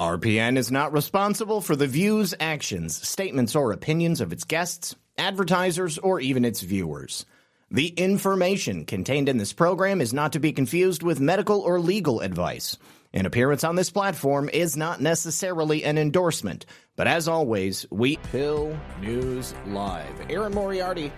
[0.00, 5.98] RPN is not responsible for the views, actions, statements, or opinions of its guests, advertisers,
[5.98, 7.24] or even its viewers.
[7.70, 12.22] The information contained in this program is not to be confused with medical or legal
[12.22, 12.76] advice.
[13.12, 16.66] An appearance on this platform is not necessarily an endorsement,
[16.96, 20.28] but as always, we Pill News Live.
[20.28, 21.12] Aaron Moriarty,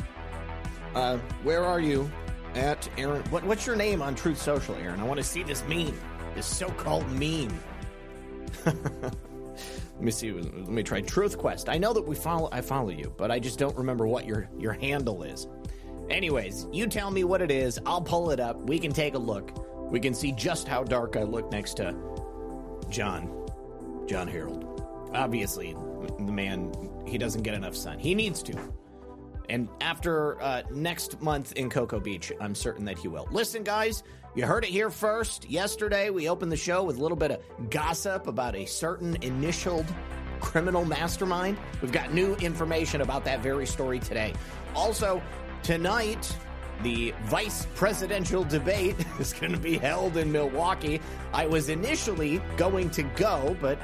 [0.95, 2.11] uh, where are you
[2.55, 3.23] at Aaron?
[3.31, 5.01] What, what's your name on Truth Social, Aaron?
[5.01, 5.99] I want to see this meme,
[6.35, 7.59] this so-called meme.
[8.67, 10.33] let me see.
[10.33, 11.69] Let me try Truth Quest.
[11.69, 12.49] I know that we follow.
[12.53, 15.47] I follow you, but I just don't remember what your your handle is.
[16.11, 17.79] Anyways, you tell me what it is.
[17.85, 18.57] I'll pull it up.
[18.69, 19.51] We can take a look.
[19.91, 21.95] We can see just how dark I look next to
[22.89, 23.47] John,
[24.07, 24.83] John Harold.
[25.15, 25.75] Obviously,
[26.19, 26.73] the man
[27.07, 27.99] he doesn't get enough sun.
[27.99, 28.59] He needs to.
[29.49, 33.29] And after uh, next month in Cocoa Beach, I'm certain that he will.
[33.31, 34.03] Listen, guys,
[34.37, 35.49] you heard it here first.
[35.49, 39.87] Yesterday, we opened the show with a little bit of gossip about a certain initialed
[40.41, 41.57] criminal mastermind.
[41.81, 44.35] We've got new information about that very story today.
[44.75, 45.23] Also,
[45.63, 46.37] tonight,
[46.83, 51.01] the vice presidential debate is going to be held in Milwaukee.
[51.33, 53.79] I was initially going to go, but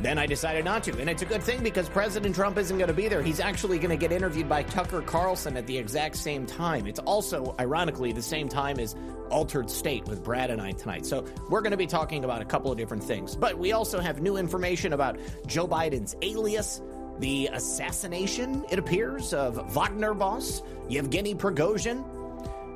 [0.00, 0.98] then I decided not to.
[0.98, 3.22] And it's a good thing because President Trump isn't going to be there.
[3.22, 6.86] He's actually going to get interviewed by Tucker Carlson at the exact same time.
[6.86, 8.94] It's also, ironically, the same time as
[9.30, 11.06] Altered State with Brad and I tonight.
[11.06, 13.36] So we're going to be talking about a couple of different things.
[13.36, 16.82] But we also have new information about Joe Biden's alias.
[17.18, 22.04] The assassination, it appears, of Wagner boss Yevgeny Prigozhin,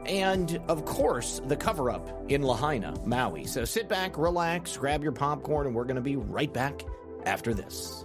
[0.07, 3.45] and of course, the cover up in Lahaina, Maui.
[3.45, 6.85] So sit back, relax, grab your popcorn, and we're going to be right back
[7.27, 8.05] after this.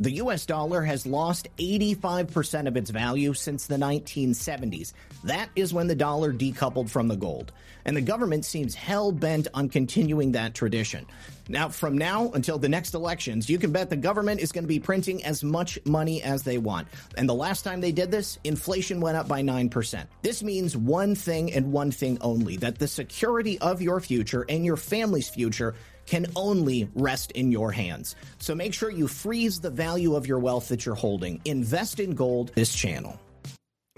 [0.00, 4.92] The US dollar has lost 85% of its value since the 1970s.
[5.24, 7.50] That is when the dollar decoupled from the gold.
[7.84, 11.04] And the government seems hell bent on continuing that tradition.
[11.48, 14.68] Now, from now until the next elections, you can bet the government is going to
[14.68, 16.86] be printing as much money as they want.
[17.16, 20.06] And the last time they did this, inflation went up by 9%.
[20.22, 24.64] This means one thing and one thing only that the security of your future and
[24.64, 25.74] your family's future
[26.08, 28.16] can only rest in your hands.
[28.38, 31.40] So make sure you freeze the value of your wealth that you're holding.
[31.44, 33.20] Invest in gold this channel.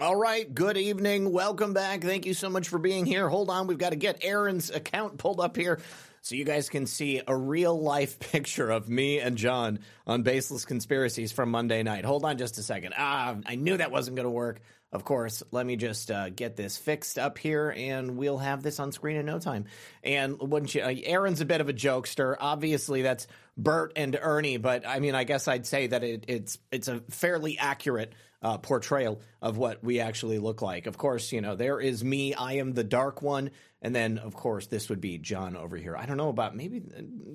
[0.00, 1.30] All right, good evening.
[1.30, 2.02] Welcome back.
[2.02, 3.28] Thank you so much for being here.
[3.28, 5.78] Hold on, we've got to get Aaron's account pulled up here
[6.22, 10.64] so you guys can see a real life picture of me and John on Baseless
[10.64, 12.04] Conspiracies from Monday night.
[12.04, 12.94] Hold on just a second.
[12.96, 14.60] Ah, I knew that wasn't going to work.
[14.92, 18.80] Of course, let me just uh, get this fixed up here, and we'll have this
[18.80, 19.66] on screen in no time.
[20.02, 20.82] And wouldn't you?
[20.82, 22.34] Uh, Aaron's a bit of a jokester.
[22.40, 26.58] Obviously, that's Bert and Ernie, but I mean, I guess I'd say that it, it's
[26.72, 30.86] it's a fairly accurate uh, portrayal of what we actually look like.
[30.86, 32.34] Of course, you know, there is me.
[32.34, 33.50] I am the dark one.
[33.82, 35.96] And then, of course, this would be John over here.
[35.96, 36.82] I don't know about maybe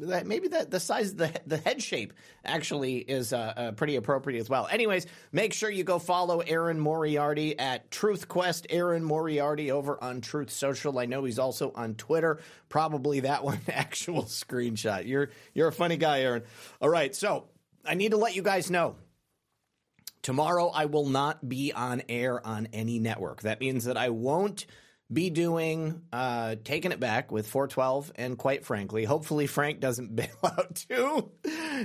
[0.02, 0.28] that.
[0.28, 4.48] Maybe that the size the the head shape actually is uh, uh, pretty appropriate as
[4.48, 4.68] well.
[4.70, 8.68] Anyways, make sure you go follow Aaron Moriarty at Truth Quest.
[8.70, 11.00] Aaron Moriarty over on Truth Social.
[11.00, 12.40] I know he's also on Twitter.
[12.70, 15.08] Probably that one actual screenshot.
[15.08, 16.44] You're you're a funny guy, Aaron.
[16.80, 17.46] All right, so
[17.84, 18.98] I need to let you guys know
[20.26, 23.44] Tomorrow, I will not be on air on any network.
[23.44, 24.66] That means that I won't
[25.14, 28.12] be doing uh, Taking It Back with 412.
[28.16, 31.30] And quite frankly, hopefully Frank doesn't bail out too.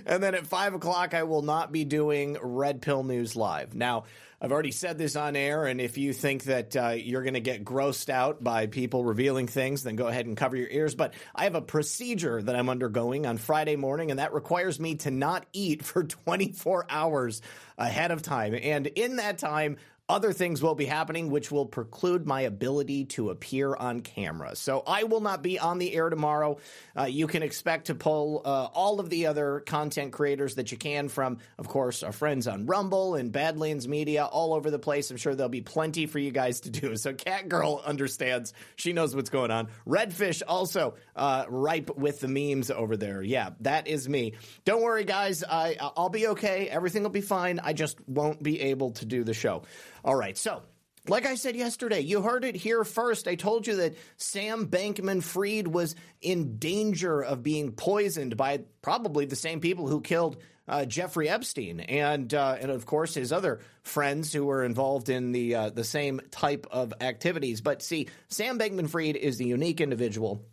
[0.07, 3.75] And then at 5 o'clock, I will not be doing Red Pill News Live.
[3.75, 4.05] Now,
[4.43, 7.41] I've already said this on air, and if you think that uh, you're going to
[7.41, 10.95] get grossed out by people revealing things, then go ahead and cover your ears.
[10.95, 14.95] But I have a procedure that I'm undergoing on Friday morning, and that requires me
[14.97, 17.43] to not eat for 24 hours
[17.77, 18.55] ahead of time.
[18.55, 19.77] And in that time,
[20.11, 24.57] other things will be happening which will preclude my ability to appear on camera.
[24.57, 26.59] So I will not be on the air tomorrow.
[26.97, 30.79] Uh, you can expect to pull uh, all of the other content creators that you
[30.79, 35.11] can from, of course, our friends on Rumble and Badlands Media all over the place.
[35.11, 36.91] I'm sure there'll be plenty for you guys to do.
[37.01, 38.53] So Catgirl understands.
[38.77, 39.69] She knows what's going on.
[39.87, 43.23] Redfish also uh, ripe with the memes over there.
[43.23, 44.35] Yeah, that is me.
[44.65, 45.43] Don't worry, guys.
[45.43, 46.69] I, I'll be okay.
[46.69, 47.61] Everything will be fine.
[47.63, 49.63] I just won't be able to do the show.
[50.05, 50.63] All right, so
[51.09, 53.27] like I said yesterday, you heard it here first.
[53.27, 59.25] I told you that Sam Bankman Fried was in danger of being poisoned by probably
[59.25, 60.37] the same people who killed
[60.69, 65.33] uh, Jeffrey Epstein and uh, and of course his other friends who were involved in
[65.33, 67.61] the uh, the same type of activities.
[67.61, 70.45] But see, Sam Bankman Fried is the unique individual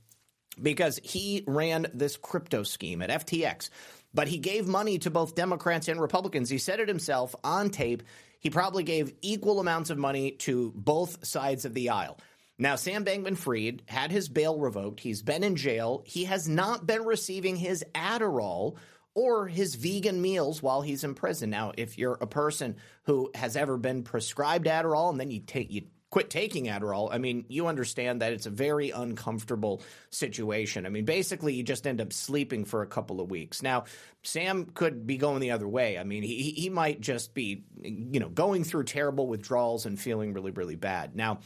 [0.62, 3.70] because he ran this crypto scheme at FTX.
[4.14, 6.50] But he gave money to both Democrats and Republicans.
[6.50, 8.02] He said it himself on tape
[8.40, 12.20] he probably gave equal amounts of money to both sides of the aisle.
[12.60, 15.00] Now, Sam Bankman Fried had his bail revoked.
[15.00, 16.04] He's been in jail.
[16.06, 18.78] He has not been receiving his Adderall
[19.14, 21.50] or his vegan meals while he's in prison.
[21.50, 25.72] Now, if you're a person who has ever been prescribed Adderall and then you take
[25.72, 30.86] you quit taking Adderall, I mean, you understand that it's a very uncomfortable situation.
[30.86, 33.62] I mean, basically, you just end up sleeping for a couple of weeks.
[33.62, 33.86] Now,
[34.24, 35.98] Sam could be going the other way.
[35.98, 40.34] I mean, he he might just be, you know, going through terrible withdrawals and feeling
[40.34, 41.16] really, really bad.
[41.16, 41.40] Now,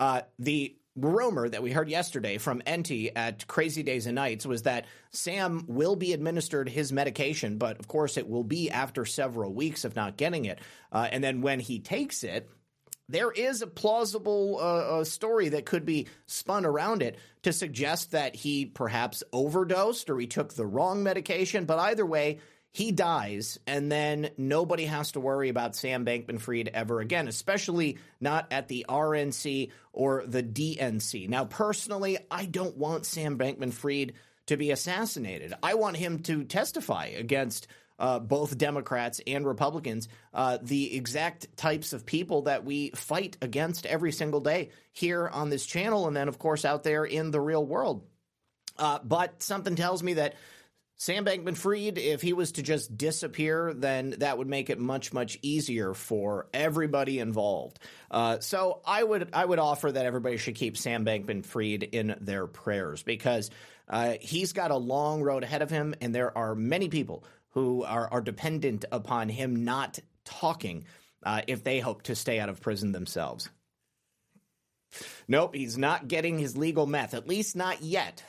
[0.00, 4.62] uh, the rumor that we heard yesterday from Enty at Crazy Days and Nights was
[4.62, 9.52] that Sam will be administered his medication, but of course it will be after several
[9.52, 10.58] weeks of not getting it.
[10.90, 12.48] Uh, and then when he takes it,
[13.08, 18.34] there is a plausible uh, story that could be spun around it to suggest that
[18.34, 21.64] he perhaps overdosed or he took the wrong medication.
[21.64, 22.40] But either way,
[22.72, 27.96] he dies, and then nobody has to worry about Sam Bankman Fried ever again, especially
[28.20, 31.26] not at the RNC or the DNC.
[31.26, 34.12] Now, personally, I don't want Sam Bankman Fried
[34.48, 35.54] to be assassinated.
[35.62, 37.66] I want him to testify against
[37.98, 43.86] uh, both Democrats and Republicans, uh, the exact types of people that we fight against
[43.86, 47.40] every single day here on this channel, and then, of course, out there in the
[47.40, 48.04] real world.
[48.78, 50.34] Uh, but something tells me that
[50.98, 55.12] Sam Bankman Fried, if he was to just disappear, then that would make it much,
[55.12, 57.78] much easier for everybody involved.
[58.10, 62.16] Uh, so I would I would offer that everybody should keep Sam Bankman Fried in
[62.22, 63.50] their prayers because
[63.88, 67.24] uh, he's got a long road ahead of him, and there are many people
[67.56, 70.84] who are, are dependent upon him not talking
[71.22, 73.48] uh, if they hope to stay out of prison themselves.
[75.26, 78.22] Nope, he's not getting his legal meth, at least not yet.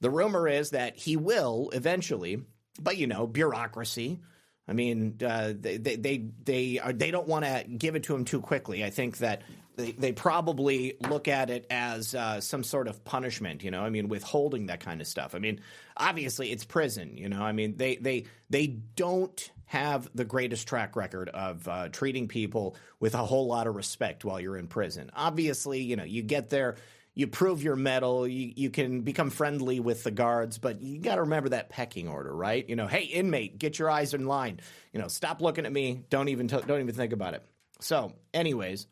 [0.00, 2.42] The rumor is that he will eventually,
[2.80, 4.18] but you know, bureaucracy.
[4.66, 8.24] I mean, uh, they they they are, they don't want to give it to him
[8.24, 8.84] too quickly.
[8.84, 9.42] I think that
[9.76, 13.62] they, they probably look at it as uh, some sort of punishment.
[13.62, 15.34] You know, I mean, withholding that kind of stuff.
[15.34, 15.60] I mean,
[15.96, 17.16] obviously it's prison.
[17.16, 21.88] You know, I mean, they they they don't have the greatest track record of uh,
[21.88, 25.10] treating people with a whole lot of respect while you're in prison.
[25.14, 26.76] Obviously, you know, you get there
[27.14, 31.16] you prove your mettle, you, you can become friendly with the guards, but you got
[31.16, 32.68] to remember that pecking order, right?
[32.68, 34.60] You know, hey inmate, get your eyes in line.
[34.92, 36.04] You know, stop looking at me.
[36.08, 37.44] Don't even t- don't even think about it.
[37.80, 38.86] So, anyways,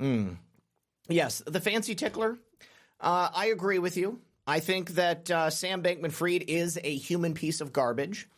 [0.00, 0.36] mm,
[1.08, 2.38] yes, the fancy tickler.
[3.00, 4.20] Uh, I agree with you.
[4.46, 8.28] I think that uh, Sam Bankman Fried is a human piece of garbage,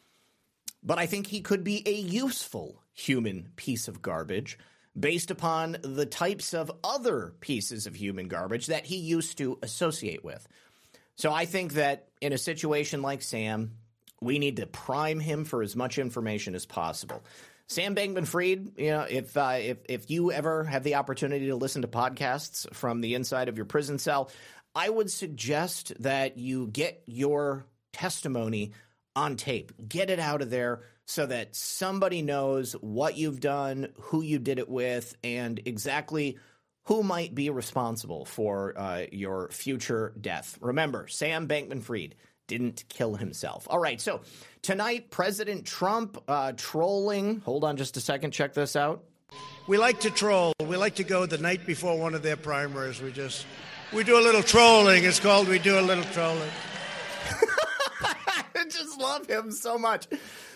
[0.82, 4.58] but I think he could be a useful human piece of garbage
[4.98, 10.24] based upon the types of other pieces of human garbage that he used to associate
[10.24, 10.46] with.
[11.16, 13.72] So I think that in a situation like Sam,
[14.20, 17.22] we need to prime him for as much information as possible.
[17.68, 21.56] Sam Bankman Fried, you know, if uh, if if you ever have the opportunity to
[21.56, 24.30] listen to podcasts from the inside of your prison cell,
[24.74, 28.72] I would suggest that you get your testimony
[29.16, 29.72] on tape.
[29.88, 34.58] Get it out of there so that somebody knows what you've done, who you did
[34.58, 36.38] it with, and exactly
[36.84, 40.58] who might be responsible for uh, your future death.
[40.60, 42.14] Remember, Sam Bankman Fried
[42.46, 43.66] didn't kill himself.
[43.70, 44.20] All right, so
[44.62, 47.40] tonight, President Trump uh, trolling.
[47.40, 49.04] Hold on just a second, check this out.
[49.66, 50.52] We like to troll.
[50.60, 53.00] We like to go the night before one of their primaries.
[53.00, 53.46] We just
[53.92, 55.04] we do a little trolling.
[55.04, 56.50] It's called we do a little trolling.
[58.02, 60.06] I just love him so much.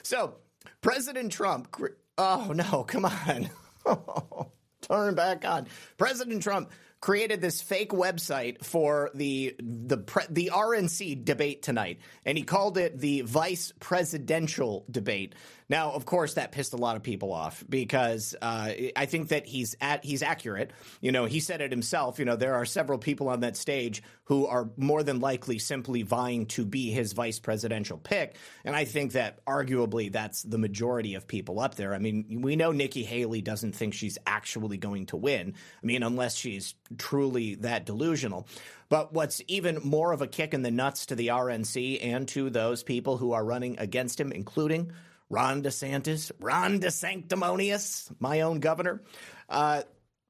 [0.03, 0.35] So,
[0.81, 1.75] President Trump.
[2.19, 3.51] Oh, no, come on.
[4.83, 5.67] turn back on.
[5.97, 9.99] President Trump created this fake website for the the
[10.31, 15.35] the RNC debate tonight, and he called it the vice presidential debate.
[15.71, 19.47] Now, of course, that pissed a lot of people off because uh, I think that
[19.47, 20.73] he's at he's accurate.
[21.01, 22.19] You know, he said it himself.
[22.19, 26.03] You know, there are several people on that stage who are more than likely simply
[26.03, 31.15] vying to be his vice presidential pick, and I think that arguably that's the majority
[31.15, 31.95] of people up there.
[31.95, 35.55] I mean, we know Nikki Haley doesn't think she's actually going to win.
[35.83, 38.47] I mean, unless she's truly that delusional.
[38.89, 42.49] But what's even more of a kick in the nuts to the RNC and to
[42.49, 44.93] those people who are running against him, including
[45.31, 49.03] Ron DeSantis, Ron DeSanctimonious, my own governor.
[49.49, 49.83] Uh,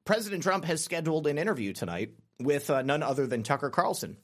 [0.05, 4.17] President Trump has scheduled an interview tonight with uh, none other than Tucker Carlson.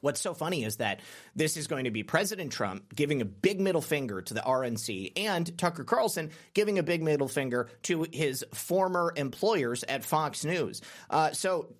[0.00, 1.00] What's so funny is that
[1.34, 5.12] this is going to be President Trump giving a big middle finger to the RNC
[5.16, 10.82] and Tucker Carlson giving a big middle finger to his former employers at Fox News.
[11.08, 11.74] Uh, so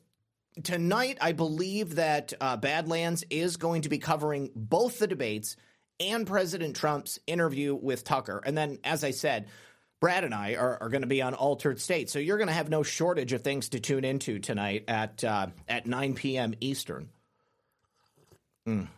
[0.62, 5.57] tonight, I believe that uh, Badlands is going to be covering both the debates
[6.00, 8.42] and President Trump's interview with Tucker.
[8.44, 9.48] And then, as I said,
[10.00, 12.54] Brad and I are, are going to be on Altered State, so you're going to
[12.54, 16.54] have no shortage of things to tune into tonight at uh, at 9 p.m.
[16.60, 17.08] Eastern.
[18.68, 18.88] Mm.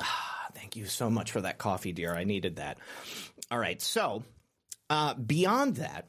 [0.00, 2.14] Ah, thank you so much for that coffee, dear.
[2.14, 2.78] I needed that.
[3.50, 4.24] All right, so
[4.88, 6.06] uh, beyond that,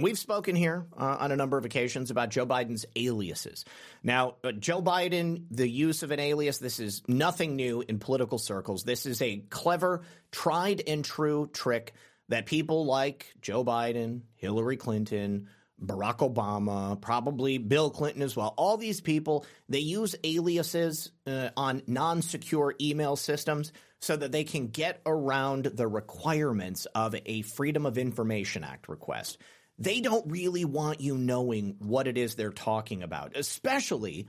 [0.00, 3.64] We've spoken here uh, on a number of occasions about Joe Biden's aliases.
[4.04, 8.38] Now, uh, Joe Biden, the use of an alias, this is nothing new in political
[8.38, 8.84] circles.
[8.84, 11.94] This is a clever, tried and true trick
[12.28, 15.48] that people like Joe Biden, Hillary Clinton,
[15.84, 18.54] Barack Obama, probably Bill Clinton as well.
[18.56, 24.44] All these people, they use aliases uh, on non secure email systems so that they
[24.44, 29.38] can get around the requirements of a Freedom of Information Act request
[29.78, 34.28] they don't really want you knowing what it is they're talking about, especially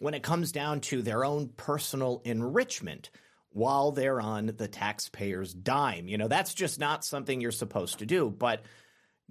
[0.00, 3.10] when it comes down to their own personal enrichment
[3.50, 6.08] while they're on the taxpayer's dime.
[6.08, 8.30] You know, that's just not something you're supposed to do.
[8.30, 8.62] But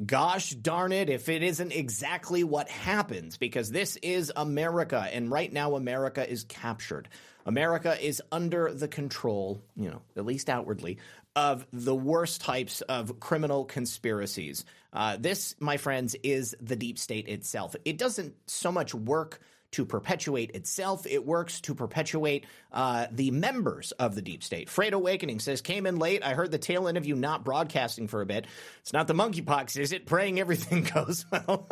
[0.06, 5.52] gosh darn it, if it isn't exactly what happens, because this is America, and right
[5.52, 7.10] now America is captured.
[7.46, 10.98] America is under the control, you know, at least outwardly,
[11.36, 14.66] of the worst types of criminal conspiracies.
[14.92, 17.76] Uh, this, my friends, is the deep state itself.
[17.86, 19.40] It doesn't so much work
[19.72, 21.06] to perpetuate itself.
[21.06, 24.70] It works to perpetuate uh, the members of the deep state.
[24.70, 26.24] Freight Awakening says, came in late.
[26.24, 28.48] I heard the tail end of you not broadcasting for a bit.
[28.82, 30.06] It's not the monkeypox, is it?
[30.06, 31.68] Praying everything goes well.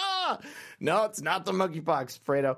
[0.80, 2.56] no, it's not the monkeypox, Fredo.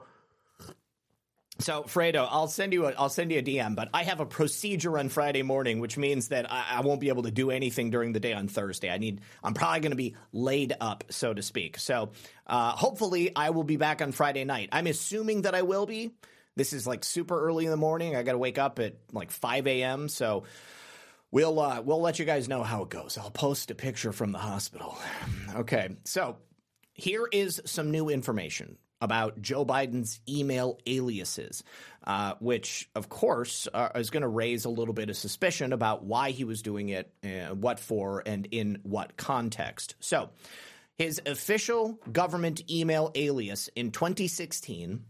[1.61, 4.27] So Fredo, I'll send you a I'll send you a DM, but I have a
[4.27, 7.91] procedure on Friday morning, which means that I, I won't be able to do anything
[7.91, 8.91] during the day on Thursday.
[8.91, 11.79] I need I'm probably going to be laid up, so to speak.
[11.79, 12.11] So
[12.47, 14.71] uh, hopefully, I will be back on Friday night.
[14.73, 16.13] I'm assuming that I will be.
[16.57, 18.17] This is like super early in the morning.
[18.17, 20.09] I got to wake up at like 5 a.m.
[20.09, 20.45] So
[21.31, 23.19] we'll uh, we'll let you guys know how it goes.
[23.19, 24.99] I'll post a picture from the hospital.
[25.53, 26.37] Okay, so
[26.95, 31.65] here is some new information about Joe Biden's email aliases,
[32.05, 36.05] uh, which, of course, uh, is going to raise a little bit of suspicion about
[36.05, 39.95] why he was doing it, uh, what for, and in what context.
[40.01, 40.31] So,
[40.97, 45.05] his official government email alias in 2016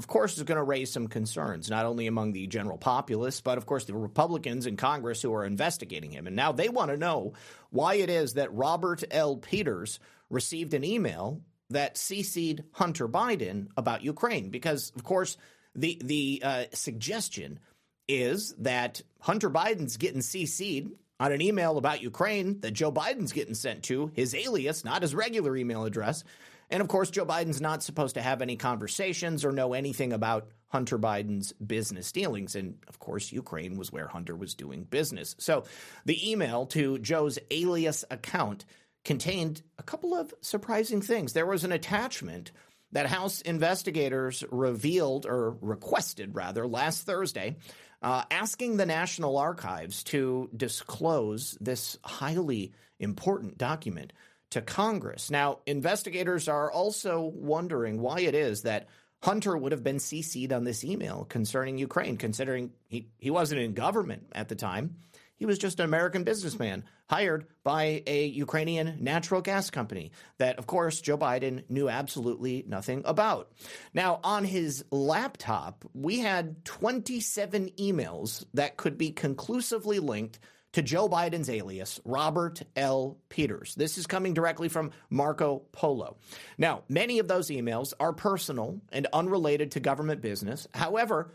[0.00, 3.58] of course, is going to raise some concerns, not only among the general populace, but
[3.58, 6.26] of course the Republicans in Congress who are investigating him.
[6.26, 7.34] And now they want to know
[7.68, 9.36] why it is that Robert L.
[9.36, 15.36] Peters received an email that cc'd Hunter Biden about Ukraine, because of course
[15.74, 17.60] the the uh, suggestion
[18.08, 23.54] is that Hunter Biden's getting cc'd on an email about Ukraine that Joe Biden's getting
[23.54, 26.24] sent to his alias, not his regular email address.
[26.70, 30.48] And of course, Joe Biden's not supposed to have any conversations or know anything about
[30.68, 32.54] Hunter Biden's business dealings.
[32.54, 35.34] And of course, Ukraine was where Hunter was doing business.
[35.38, 35.64] So
[36.04, 38.64] the email to Joe's alias account
[39.04, 41.32] contained a couple of surprising things.
[41.32, 42.52] There was an attachment
[42.92, 47.56] that House investigators revealed or requested, rather, last Thursday,
[48.02, 54.12] uh, asking the National Archives to disclose this highly important document
[54.50, 55.30] to Congress.
[55.30, 58.88] Now, investigators are also wondering why it is that
[59.22, 63.74] Hunter would have been CC'd on this email concerning Ukraine, considering he, he wasn't in
[63.74, 64.96] government at the time.
[65.40, 70.66] He was just an American businessman hired by a Ukrainian natural gas company that, of
[70.66, 73.50] course, Joe Biden knew absolutely nothing about.
[73.94, 80.38] Now, on his laptop, we had 27 emails that could be conclusively linked
[80.72, 83.16] to Joe Biden's alias, Robert L.
[83.30, 83.74] Peters.
[83.74, 86.18] This is coming directly from Marco Polo.
[86.58, 90.68] Now, many of those emails are personal and unrelated to government business.
[90.74, 91.32] However,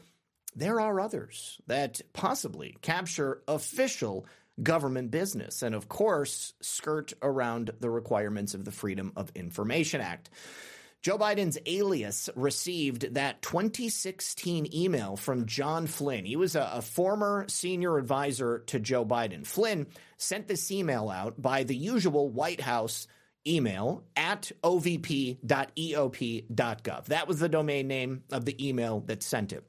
[0.55, 4.25] there are others that possibly capture official
[4.61, 10.29] government business and, of course, skirt around the requirements of the Freedom of Information Act.
[11.01, 16.25] Joe Biden's alias received that 2016 email from John Flynn.
[16.25, 19.45] He was a, a, former senior advisor to Joe Biden.
[19.45, 19.85] Flynn
[20.17, 23.05] sent this email out by the usual White House
[23.45, 25.35] email at ovp.eop.gov.
[27.05, 29.63] That was the domain name of the email that sent it.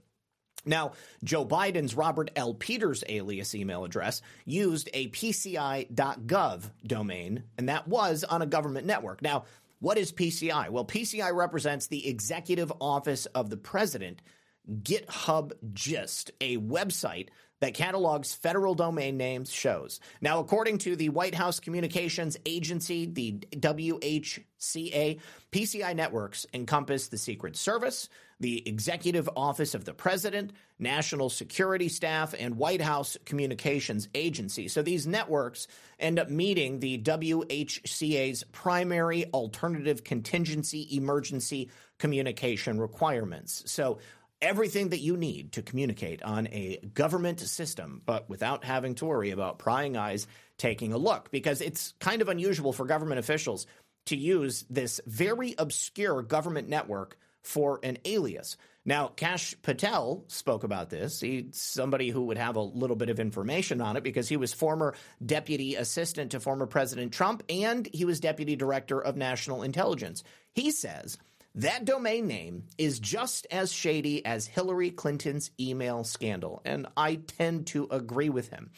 [0.66, 0.92] Now,
[1.22, 2.52] Joe Biden's Robert L.
[2.52, 9.22] Peters alias email address used a PCI.gov domain, and that was on a government network.
[9.22, 9.44] Now,
[9.78, 10.70] what is PCI?
[10.70, 14.20] Well, PCI represents the Executive Office of the President,
[14.68, 17.28] GitHub Gist, a website
[17.60, 20.00] that catalogs federal domain names shows.
[20.20, 25.20] Now, according to the White House Communications Agency, the WHCA,
[25.52, 28.08] PCI networks encompass the Secret Service,
[28.38, 34.68] the Executive Office of the President, National Security Staff, and White House Communications Agency.
[34.68, 35.66] So these networks
[35.98, 43.62] end up meeting the WHCA's primary alternative contingency emergency communication requirements.
[43.70, 43.98] So
[44.42, 49.30] everything that you need to communicate on a government system, but without having to worry
[49.30, 50.26] about prying eyes
[50.58, 53.66] taking a look, because it's kind of unusual for government officials
[54.06, 58.56] to use this very obscure government network for an alias.
[58.84, 61.20] Now, Kash Patel spoke about this.
[61.20, 64.52] He's somebody who would have a little bit of information on it because he was
[64.52, 70.22] former deputy assistant to former President Trump and he was deputy director of national intelligence.
[70.54, 71.18] He says
[71.56, 76.60] that domain name is just as shady as Hillary Clinton's email scandal.
[76.64, 78.70] And I tend to agree with him.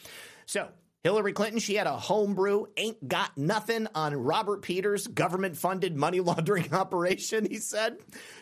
[0.45, 0.69] So,
[1.03, 6.19] Hillary Clinton, she had a homebrew, ain't got nothing on Robert Peters' government funded money
[6.21, 7.97] laundering operation, he said.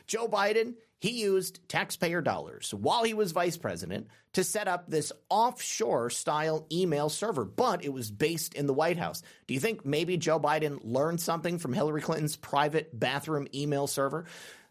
[0.08, 5.12] Joe Biden, he used taxpayer dollars while he was vice president to set up this
[5.30, 9.22] offshore style email server, but it was based in the White House.
[9.48, 14.26] Do you think maybe Joe Biden learned something from Hillary Clinton's private bathroom email server?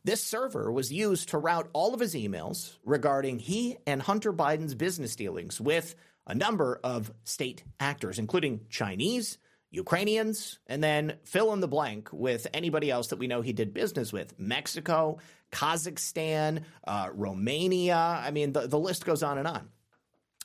[0.04, 4.74] This server was used to route all of his emails regarding he and Hunter Biden's
[4.74, 9.38] business dealings with a number of state actors, including Chinese,
[9.70, 13.74] Ukrainians, and then fill in the blank with anybody else that we know he did
[13.74, 15.18] business with Mexico,
[15.52, 17.96] Kazakhstan, uh, Romania.
[17.96, 19.68] I mean, the, the list goes on and on.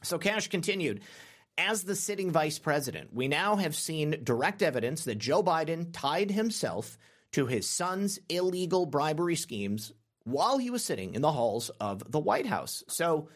[0.04, 1.02] So Kash continued.
[1.58, 6.32] As the sitting vice president, we now have seen direct evidence that Joe Biden tied
[6.32, 6.98] himself
[7.34, 12.20] to his son's illegal bribery schemes while he was sitting in the halls of the
[12.20, 12.84] White House.
[12.88, 13.30] So,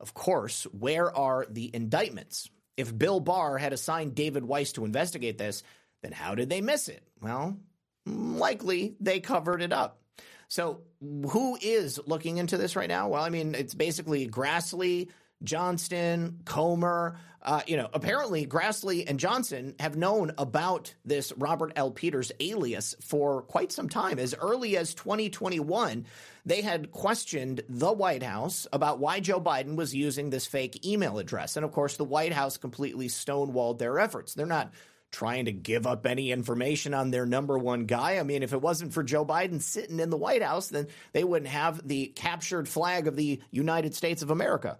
[0.00, 2.50] of course, where are the indictments?
[2.76, 5.62] If Bill Barr had assigned David Weiss to investigate this,
[6.02, 7.02] then how did they miss it?
[7.20, 7.56] Well,
[8.04, 10.00] likely they covered it up.
[10.48, 13.08] So, who is looking into this right now?
[13.08, 15.08] Well, I mean, it's basically Grassley,
[15.42, 17.18] Johnson, Comer.
[17.42, 21.92] Uh, you know, apparently Grassley and Johnson have known about this Robert L.
[21.92, 24.18] Peters alias for quite some time.
[24.18, 26.06] As early as 2021,
[26.44, 31.18] they had questioned the White House about why Joe Biden was using this fake email
[31.18, 31.56] address.
[31.56, 34.34] And of course, the White House completely stonewalled their efforts.
[34.34, 34.72] They're not
[35.12, 38.18] trying to give up any information on their number one guy.
[38.18, 41.24] I mean, if it wasn't for Joe Biden sitting in the White House, then they
[41.24, 44.78] wouldn't have the captured flag of the United States of America.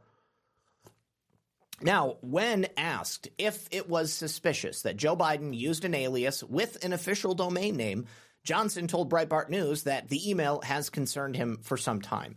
[1.83, 6.93] Now, when asked if it was suspicious that Joe Biden used an alias with an
[6.93, 8.07] official domain name,
[8.45, 12.37] Johnson told Breitbart News that the email has concerned him for some time.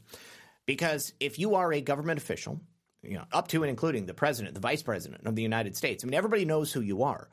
[0.65, 2.59] Because if you are a government official,
[3.01, 6.03] you know, up to and including the president, the vice president of the United States,
[6.03, 7.29] I mean, everybody knows who you are.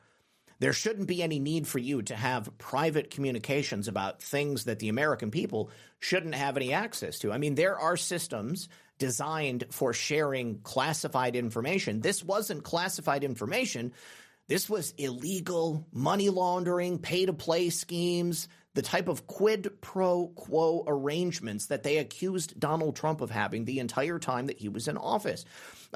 [0.59, 4.89] There shouldn't be any need for you to have private communications about things that the
[4.89, 7.31] American people shouldn't have any access to.
[7.31, 12.01] I mean, there are systems designed for sharing classified information.
[12.01, 13.93] This wasn't classified information.
[14.47, 20.83] This was illegal money laundering, pay to play schemes, the type of quid pro quo
[20.85, 24.97] arrangements that they accused Donald Trump of having the entire time that he was in
[24.97, 25.45] office.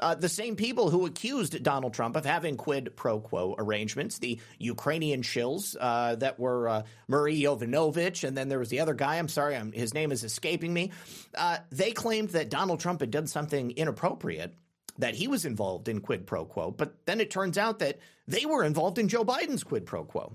[0.00, 4.40] Uh, the same people who accused Donald Trump of having quid pro quo arrangements, the
[4.58, 9.14] Ukrainian shills uh, that were uh, Marie Yovanovitch, and then there was the other guy,
[9.14, 10.90] I'm sorry, I'm, his name is escaping me,
[11.36, 14.56] uh, they claimed that Donald Trump had done something inappropriate
[14.98, 18.44] that he was involved in quid pro quo, but then it turns out that they
[18.44, 20.34] were involved in Joe Biden's quid pro quo.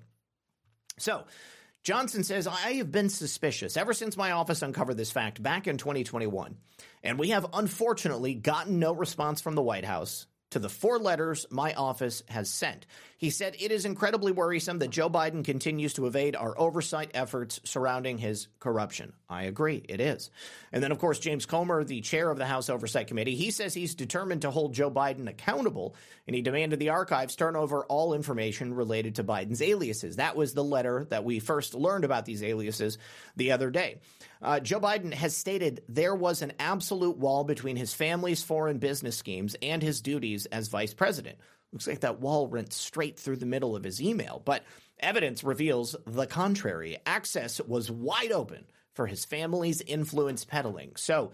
[0.97, 1.25] So
[1.88, 5.78] Johnson says, I have been suspicious ever since my office uncovered this fact back in
[5.78, 6.58] 2021.
[7.02, 11.45] And we have unfortunately gotten no response from the White House to the four letters
[11.50, 12.86] my office has sent.
[13.17, 17.62] He said it is incredibly worrisome that Joe Biden continues to evade our oversight efforts
[17.63, 19.13] surrounding his corruption.
[19.29, 20.31] I agree, it is.
[20.71, 23.73] And then, of course, James Comer, the chair of the House Oversight Committee, he says
[23.73, 25.95] he's determined to hold Joe Biden accountable,
[26.27, 30.15] and he demanded the archives turn over all information related to Biden's aliases.
[30.15, 32.97] That was the letter that we first learned about these aliases
[33.35, 33.99] the other day.
[34.41, 39.17] Uh, Joe Biden has stated there was an absolute wall between his family's foreign business
[39.17, 41.37] schemes and his duties as vice president.
[41.73, 44.63] Looks like that wall went straight through the middle of his email, but
[45.01, 46.97] evidence reveals the contrary.
[47.05, 48.63] Access was wide open
[48.97, 50.91] for his family's influence peddling.
[50.97, 51.31] So,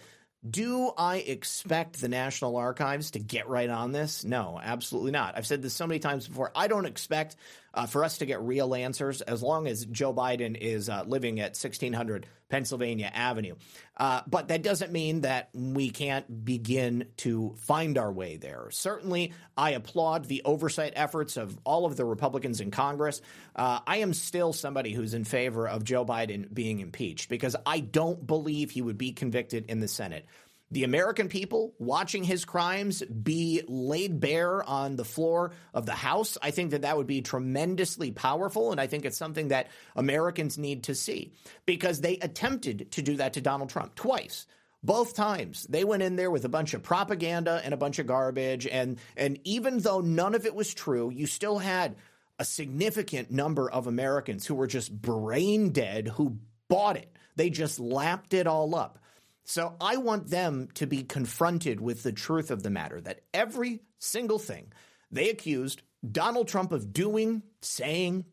[0.48, 4.26] do I expect the National Archives to get right on this?
[4.26, 5.38] No, absolutely not.
[5.38, 6.52] I've said this so many times before.
[6.54, 7.38] I don't expect
[7.74, 11.40] uh, for us to get real answers as long as Joe Biden is uh, living
[11.40, 13.56] at 1600 Pennsylvania Avenue.
[13.98, 18.68] Uh, but that doesn't mean that we can't begin to find our way there.
[18.70, 23.22] Certainly, I applaud the oversight efforts of all of the Republicans in Congress.
[23.56, 27.80] Uh, I am still somebody who's in favor of Joe Biden being impeached because I
[27.80, 30.28] don't believe he would be convicted in the Senate
[30.74, 36.36] the American people watching his crimes be laid bare on the floor of the House,
[36.42, 38.72] I think that that would be tremendously powerful.
[38.72, 41.34] And I think it's something that Americans need to see
[41.68, 44.48] because they attempted to do that to Donald Trump twice.
[44.82, 48.08] Both times they went in there with a bunch of propaganda and a bunch of
[48.08, 48.66] garbage.
[48.66, 51.96] And, and even though none of it was true, you still had
[52.40, 57.16] a significant number of Americans who were just brain dead who bought it.
[57.36, 58.98] They just lapped it all up.
[59.46, 63.82] So I want them to be confronted with the truth of the matter that every
[64.00, 64.72] single thing
[65.12, 68.26] they accused Donald Trump of doing, saying,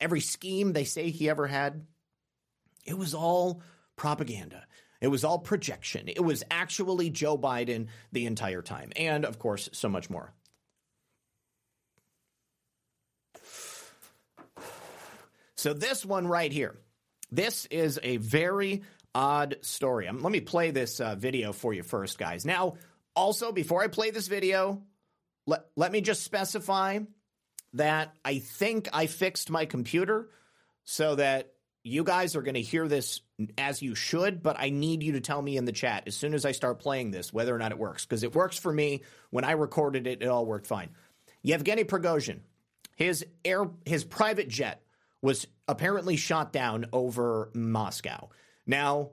[0.00, 1.86] every scheme they say he ever had,
[2.84, 3.62] it was all
[3.96, 4.64] propaganda.
[5.00, 6.08] It was all projection.
[6.08, 8.92] It was actually Joe Biden the entire time.
[8.96, 10.32] And of course, so much more.
[15.54, 16.76] So, this one right here,
[17.32, 18.82] this is a very
[19.18, 20.06] odd story.
[20.06, 22.46] Um, let me play this uh, video for you first, guys.
[22.46, 22.74] Now,
[23.16, 24.84] also, before I play this video,
[25.44, 27.00] let, let me just specify
[27.74, 30.30] that I think I fixed my computer
[30.84, 31.52] so that
[31.82, 33.20] you guys are going to hear this
[33.56, 36.32] as you should, but I need you to tell me in the chat as soon
[36.32, 39.02] as I start playing this whether or not it works because it works for me.
[39.30, 40.90] When I recorded it, it all worked fine.
[41.42, 42.38] Yevgeny Prigozhin,
[42.94, 44.80] his air, his private jet
[45.22, 48.28] was apparently shot down over Moscow.
[48.68, 49.10] Now,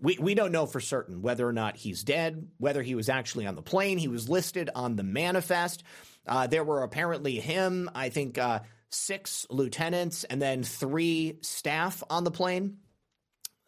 [0.00, 3.46] we, we don't know for certain whether or not he's dead, whether he was actually
[3.46, 3.96] on the plane.
[3.96, 5.84] He was listed on the manifest.
[6.26, 12.24] Uh, there were apparently him, I think, uh, six lieutenants and then three staff on
[12.24, 12.78] the plane.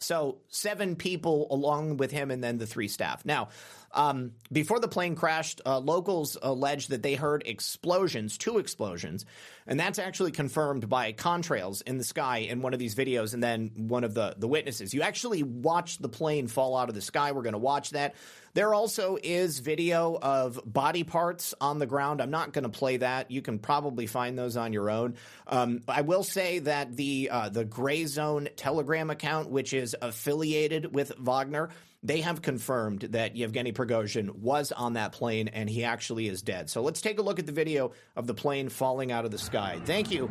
[0.01, 3.25] So seven people along with him and then the three staff.
[3.25, 3.51] Now,
[3.95, 9.27] um, before the plane crashed, uh, locals alleged that they heard explosions, two explosions,
[9.67, 13.43] and that's actually confirmed by contrails in the sky in one of these videos, and
[13.43, 14.95] then one of the the witnesses.
[14.95, 17.33] You actually watched the plane fall out of the sky.
[17.33, 18.15] We're going to watch that.
[18.55, 22.21] There also is video of body parts on the ground.
[22.21, 23.31] I'm not going to play that.
[23.31, 25.15] You can probably find those on your own.
[25.47, 30.95] Um, I will say that the uh, the Gray Zone Telegram account, which is affiliated
[30.95, 31.71] with Wagner,
[32.03, 36.69] they have confirmed that Yevgeny Prigozhin was on that plane and he actually is dead.
[36.69, 39.39] So let's take a look at the video of the plane falling out of the
[39.39, 39.81] sky.
[39.85, 40.31] Thank you,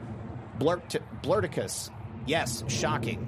[0.59, 1.89] Blurt- Blurticus.
[2.25, 3.27] Yes, shocking.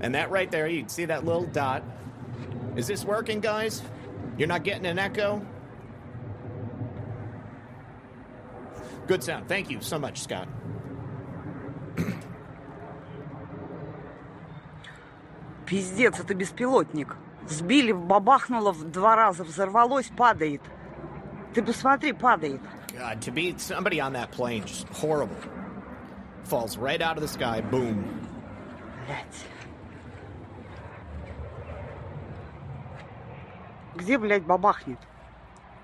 [0.00, 1.82] And that right there, you see that little dot.
[2.76, 3.82] Is this working, guys?
[4.36, 5.44] You're not getting an echo?
[9.06, 9.48] Good sound.
[9.48, 10.48] Thank you so much, Scott.
[15.66, 17.16] Пиздец, это беспилотник.
[17.48, 20.62] Сбили, бабахнуло в два раза, взорвалось, падает.
[21.54, 22.60] Ты посмотри, падает.
[22.92, 25.36] God, to be somebody on that plane, just horrible.
[26.44, 28.04] Falls right out of the sky, boom.
[29.06, 29.46] Блять.
[33.96, 34.98] Где, блядь, бабахнет?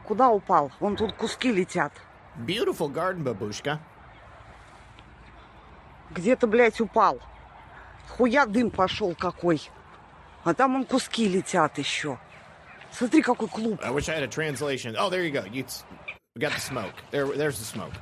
[0.04, 0.70] Куда упал?
[0.80, 1.92] Вон тут куски летят.
[2.38, 3.80] Beautiful garden, бабушка.
[6.10, 7.20] Где-то, блядь, упал.
[8.09, 9.61] Хуя дым пошел какой.
[10.43, 12.17] А там он куски летят еще.
[12.91, 13.79] Смотри, какой клуб.
[13.83, 14.95] I wish I had a translation.
[14.97, 15.43] Oh, there you go.
[15.51, 15.65] You
[16.39, 16.93] got the smoke.
[17.11, 17.93] There, there's the smoke.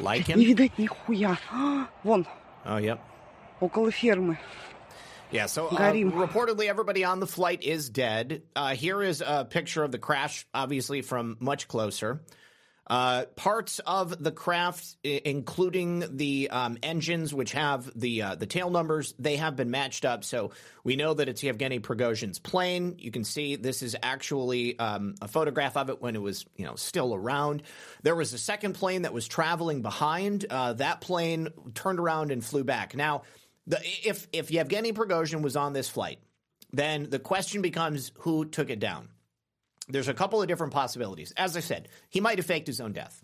[0.00, 0.54] like Не him?
[0.56, 1.38] видать нихуя.
[2.04, 2.26] Вон,
[2.64, 2.98] Oh, yep.
[3.60, 4.38] около фермы.
[5.30, 6.12] Yeah, so uh, Горим.
[6.12, 8.42] reportedly everybody on the flight is dead.
[8.54, 12.20] Uh, here is a picture of the crash, obviously from much closer.
[12.89, 18.45] Uh, parts of the craft, I- including the um, engines, which have the uh, the
[18.45, 20.23] tail numbers, they have been matched up.
[20.23, 20.51] So
[20.85, 22.95] we know that it's Yevgeny Prigozhin's plane.
[22.99, 26.65] You can see this is actually um, a photograph of it when it was you
[26.65, 27.63] know still around.
[28.03, 30.45] There was a second plane that was traveling behind.
[30.49, 32.95] Uh, that plane turned around and flew back.
[32.95, 33.23] Now,
[33.65, 36.19] the, if if Yevgeny Prigozhin was on this flight,
[36.71, 39.09] then the question becomes who took it down
[39.87, 41.33] there's a couple of different possibilities.
[41.37, 43.23] As I said, he might have faked his own death.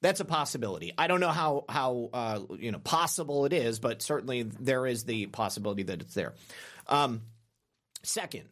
[0.00, 0.92] That's a possibility.
[0.96, 5.04] I don't know how how uh, you know possible it is, but certainly there is
[5.04, 6.34] the possibility that it's there.
[6.86, 7.22] Um,
[8.04, 8.44] second,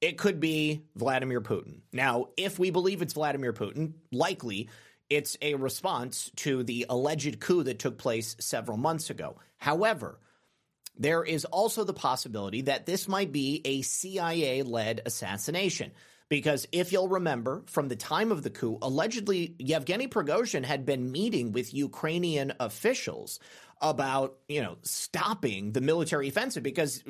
[0.00, 1.80] it could be Vladimir Putin.
[1.92, 4.68] Now, if we believe it's Vladimir Putin, likely
[5.08, 9.36] it's a response to the alleged coup that took place several months ago.
[9.56, 10.18] However,
[10.98, 15.92] there is also the possibility that this might be a CIA led assassination.
[16.28, 21.10] Because if you'll remember from the time of the coup, allegedly Yevgeny Prigozhin had been
[21.10, 23.40] meeting with Ukrainian officials
[23.80, 27.02] about, you know, stopping the military offensive because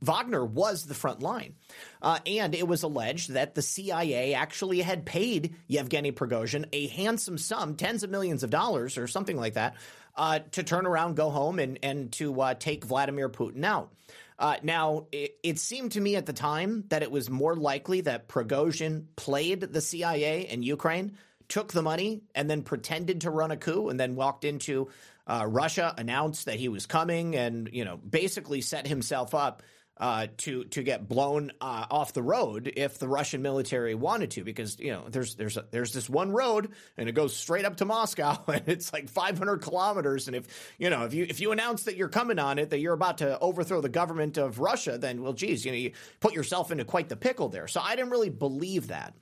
[0.00, 1.54] Wagner was the front line.
[2.00, 7.38] Uh, and it was alleged that the CIA actually had paid Yevgeny Prigozhin a handsome
[7.38, 9.76] sum, tens of millions of dollars or something like that,
[10.18, 13.92] uh, to turn around, go home, and, and to uh, take Vladimir Putin out.
[14.38, 18.02] Uh, now, it, it, seemed to me at the time that it was more likely
[18.02, 21.16] that Prigozhin played the CIA in Ukraine,
[21.48, 24.88] took the money, and then pretended to run a coup, and then walked into
[25.26, 29.62] uh, Russia, announced that he was coming, and you know basically set himself up
[29.98, 34.44] uh, to to get blown uh, off the road if the Russian military wanted to,
[34.44, 37.76] because you know there's there's a, there's this one road and it goes straight up
[37.76, 41.52] to Moscow and it's like 500 kilometers, and if you know if you if you
[41.52, 44.98] announce that you're coming on it, that you're about to overthrow the government of Russia,
[44.98, 47.68] then well, geez, you know you put yourself into quite the pickle there.
[47.68, 49.14] So I didn't really believe that.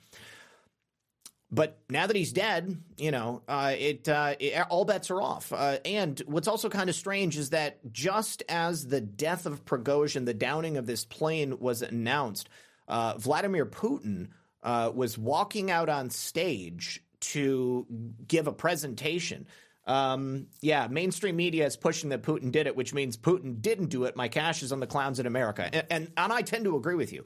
[1.49, 5.53] But now that he's dead, you know, uh, it, uh, it, all bets are off.
[5.53, 10.25] Uh, and what's also kind of strange is that just as the death of Prigozhin,
[10.25, 12.49] the downing of this plane was announced,
[12.89, 14.27] uh, Vladimir Putin
[14.61, 17.85] uh, was walking out on stage to
[18.27, 19.47] give a presentation.
[19.85, 24.03] Um, yeah, mainstream media is pushing that Putin did it, which means Putin didn't do
[24.03, 24.17] it.
[24.17, 26.95] My cash is on the clowns in America, and, and, and I tend to agree
[26.95, 27.23] with you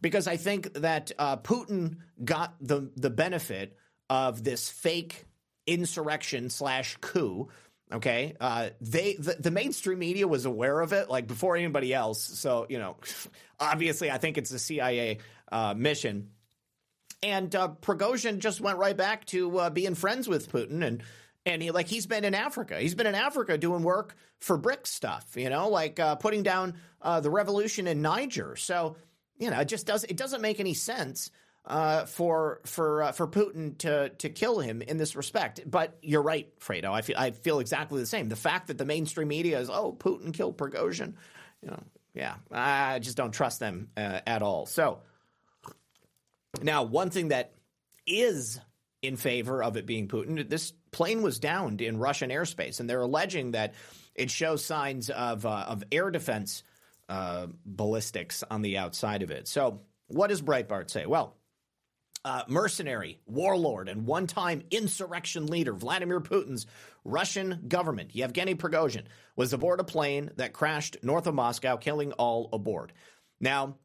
[0.00, 3.76] because I think that uh, Putin got the the benefit
[4.10, 5.26] of this fake
[5.66, 7.48] insurrection slash coup.
[7.90, 12.20] Okay, uh, they the, the, mainstream media was aware of it like before anybody else.
[12.20, 12.96] So you know,
[13.60, 15.18] obviously, I think it's a CIA
[15.50, 16.30] uh, mission.
[17.22, 21.02] And uh, Prigozhin just went right back to uh, being friends with Putin and
[21.46, 22.78] and he like he's been in Africa.
[22.78, 26.74] He's been in Africa doing work for BRIC stuff, you know, like uh, putting down
[27.00, 28.54] uh, the revolution in Niger.
[28.56, 28.96] So
[29.38, 31.30] you know, it just does it doesn't make any sense
[31.64, 35.60] uh, for for uh, for Putin to to kill him in this respect.
[35.66, 36.92] But you're right, Fredo.
[36.92, 38.28] I feel I feel exactly the same.
[38.28, 41.14] The fact that the mainstream media is oh Putin killed Prigozhin,
[41.62, 41.82] you know,
[42.14, 44.66] yeah, I just don't trust them uh, at all.
[44.66, 45.00] So
[46.62, 47.52] now one thing that
[48.06, 48.60] is
[49.02, 53.02] in favor of it being Putin, this plane was downed in Russian airspace, and they're
[53.02, 53.74] alleging that
[54.14, 56.62] it shows signs of uh, of air defense
[57.08, 59.48] uh, ballistics on the outside of it.
[59.48, 61.06] So, what does Breitbart say?
[61.06, 61.36] Well,
[62.24, 66.66] uh, mercenary, warlord, and one time insurrection leader Vladimir Putin's
[67.04, 69.04] Russian government, Yevgeny Prigozhin,
[69.36, 72.92] was aboard a plane that crashed north of Moscow, killing all aboard.
[73.40, 73.76] Now,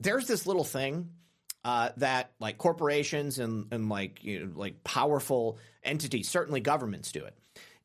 [0.00, 1.10] there's this little thing
[1.64, 7.24] uh, that like corporations and, and like you know, like powerful entities, certainly governments do
[7.24, 7.36] it.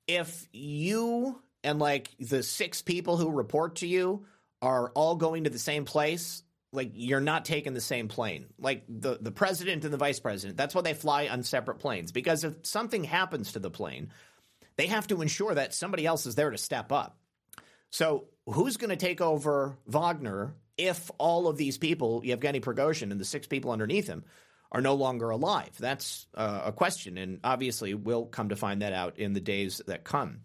[0.08, 4.26] If you and like the six people who report to you
[4.64, 8.46] are all going to the same place, like you're not taking the same plane.
[8.58, 12.14] Like the the president and the vice president, that's why they fly on separate planes
[12.14, 14.10] because if something happens to the plane,
[14.78, 17.18] they have to ensure that somebody else is there to step up.
[17.90, 23.20] So, who's going to take over Wagner if all of these people, Yevgeny Prigozhin and
[23.20, 24.24] the six people underneath him,
[24.72, 25.72] are no longer alive?
[25.78, 29.82] That's uh, a question, and obviously we'll come to find that out in the days
[29.88, 30.40] that come.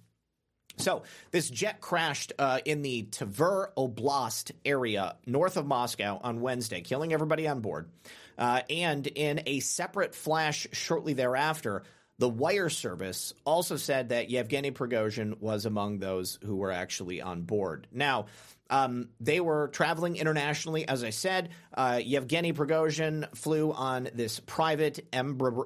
[0.78, 6.80] So this jet crashed uh, in the Tver Oblast area north of Moscow on Wednesday,
[6.80, 7.90] killing everybody on board.
[8.36, 11.82] Uh, and in a separate flash shortly thereafter,
[12.18, 17.42] the wire service also said that Yevgeny Prigozhin was among those who were actually on
[17.42, 17.86] board.
[17.92, 18.26] Now,
[18.70, 21.50] um, they were traveling internationally, as I said.
[21.72, 25.64] Uh, Yevgeny Prigozhin flew on this private Embraer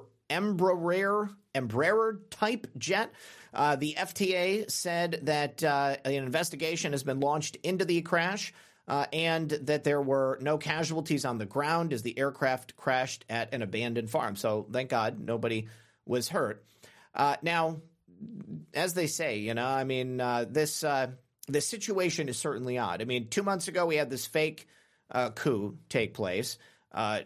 [1.53, 3.11] Embraer type jet.
[3.53, 8.53] Uh, the FTA said that uh, an investigation has been launched into the crash.
[8.85, 13.53] Uh, and that there were no casualties on the ground as the aircraft crashed at
[13.53, 14.35] an abandoned farm.
[14.35, 15.69] So thank God nobody
[16.05, 16.65] was hurt.
[17.15, 17.77] Uh, now,
[18.73, 20.83] as they say, you know, I mean, uh, this
[21.47, 23.01] this situation is certainly odd.
[23.01, 24.67] I mean, two months ago we had this fake
[25.35, 26.57] coup take place.
[26.91, 27.21] Uh,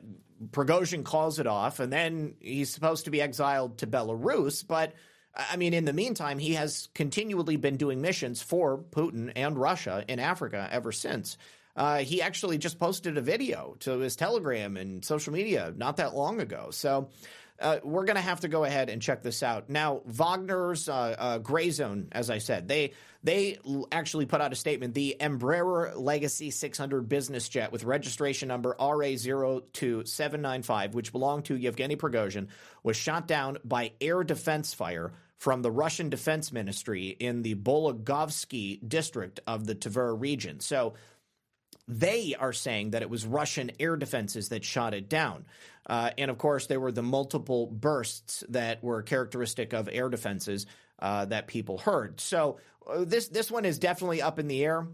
[0.51, 4.65] Prigozhin calls it off, and then he's supposed to be exiled to Belarus.
[4.65, 4.93] But
[5.37, 10.03] I mean, in the meantime, he has continually been doing missions for Putin and Russia
[10.07, 11.37] in Africa ever since.
[11.75, 16.15] Uh, he actually just posted a video to his Telegram and social media not that
[16.15, 16.69] long ago.
[16.71, 17.09] So
[17.59, 19.69] uh, we're going to have to go ahead and check this out.
[19.69, 23.57] Now, Wagner's uh, uh, Gray Zone, as I said, they they
[23.91, 24.93] actually put out a statement.
[24.93, 32.49] The Embraer Legacy 600 business jet with registration number RA02795, which belonged to Yevgeny Prigozhin,
[32.83, 38.87] was shot down by air defense fire from the Russian Defense Ministry in the Bologovsky
[38.87, 40.59] district of the Tver region.
[40.59, 40.95] So
[41.87, 45.45] they are saying that it was Russian air defenses that shot it down.
[45.85, 50.65] Uh, and of course, there were the multiple bursts that were characteristic of air defenses
[50.99, 52.19] uh, that people heard.
[52.19, 54.87] So uh, this this one is definitely up in the air.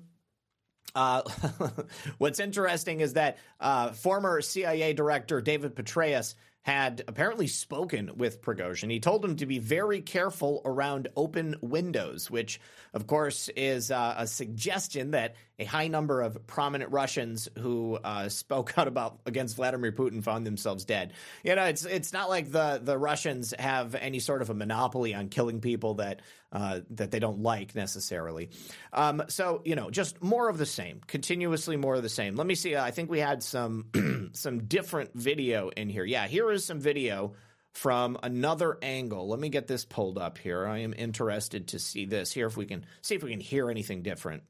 [0.94, 1.24] Uh,
[2.20, 8.90] what's interesting is that uh, former CIA director David Petraeus had apparently spoken with Prigozhin.
[8.90, 12.60] He told him to be very careful around open windows, which,
[12.94, 18.30] of course, is uh, a suggestion that a high number of prominent Russians who uh,
[18.30, 21.14] spoke out about against Vladimir Putin found themselves dead.
[21.44, 25.14] You know, it's it's not like the the Russians have any sort of a monopoly
[25.14, 28.50] on killing people that uh, that they don't like necessarily.
[28.92, 32.36] Um, so you know, just more of the same, continuously more of the same.
[32.36, 32.76] Let me see.
[32.76, 36.06] I think we had some some different video in here.
[36.06, 37.34] Yeah, here is some video
[37.74, 39.28] from another angle.
[39.28, 40.66] Let me get this pulled up here.
[40.66, 43.70] I am interested to see this here if we can see if we can hear
[43.70, 44.44] anything different.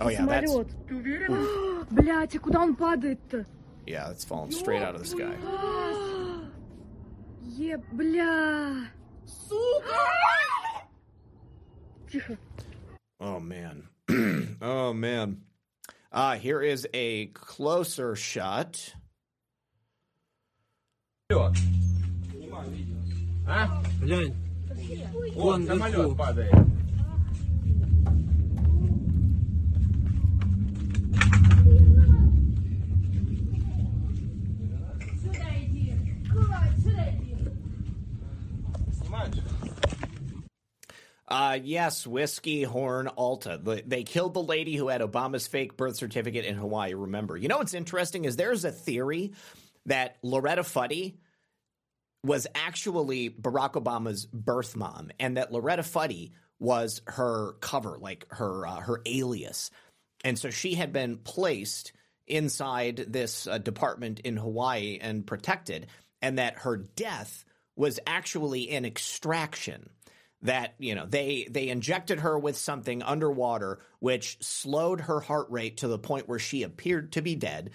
[0.00, 0.52] Oh yeah, that's
[0.88, 1.86] Ты уверен?
[1.90, 3.46] Блять, а куда он падает-то?
[3.86, 5.36] yeah, that's falling straight out of the sky.
[7.56, 8.88] Е, бля.
[9.26, 10.88] Сука!
[12.10, 12.36] Тихо.
[13.20, 13.88] Oh man.
[14.60, 15.42] oh man.
[16.10, 18.94] Uh, here is a closer shot.
[23.46, 23.82] А?
[24.00, 24.34] Глянь,
[25.34, 26.14] Вон вон самолет вверху.
[26.16, 26.54] падает.
[41.29, 43.59] Uh, yes, Whiskey Horn Alta.
[43.61, 47.37] The- They killed the lady who had Obama's fake birth certificate in Hawaii, remember.
[47.37, 49.33] You know what's interesting is there's a theory
[49.85, 51.19] that Loretta Fuddy
[52.23, 58.67] was actually Barack Obama's birth mom and that Loretta Fuddy was her cover, like her
[58.67, 59.71] uh, her alias.
[60.25, 61.93] And so she had been placed
[62.27, 65.87] inside this uh, department in Hawaii and protected,
[66.21, 67.45] and that her death
[67.77, 69.89] was actually an extraction
[70.41, 75.77] that you know they they injected her with something underwater which slowed her heart rate
[75.77, 77.71] to the point where she appeared to be dead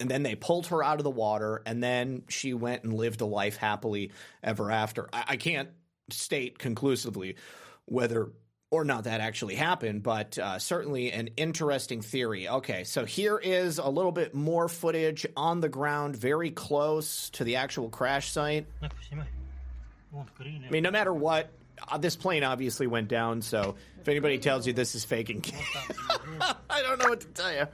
[0.00, 3.20] and then they pulled her out of the water and then she went and lived
[3.20, 4.10] a life happily
[4.42, 5.68] ever after i, I can't
[6.10, 7.36] state conclusively
[7.84, 8.30] whether
[8.70, 12.48] or not that actually happened, but uh, certainly an interesting theory.
[12.48, 17.44] Okay, so here is a little bit more footage on the ground, very close to
[17.44, 18.66] the actual crash site.
[20.68, 21.50] I mean, no matter what,
[21.99, 23.41] this plane obviously went down.
[23.41, 25.43] So if anybody tells you this is faking,
[26.69, 27.67] I don't know what to tell you.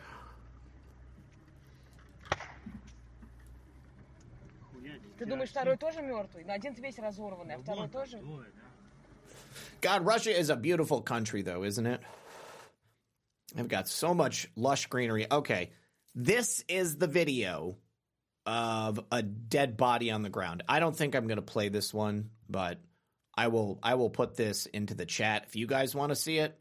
[4.73, 6.45] Хуя, Ты думаешь, второй тоже мертвый?
[6.45, 8.17] На один весь разорванный, а второй тоже?
[8.17, 8.63] Ой, да.
[9.81, 12.01] God, Russia is a beautiful country, though, isn't it?
[13.55, 15.25] They've got so much lush greenery.
[15.31, 15.71] Okay,
[16.15, 17.77] this is the video
[18.45, 20.63] of a dead body on the ground.
[20.67, 22.79] I don't think I'm going to play this one, but
[23.36, 23.78] I will.
[23.82, 26.58] I will put this into the chat if you guys want to see it.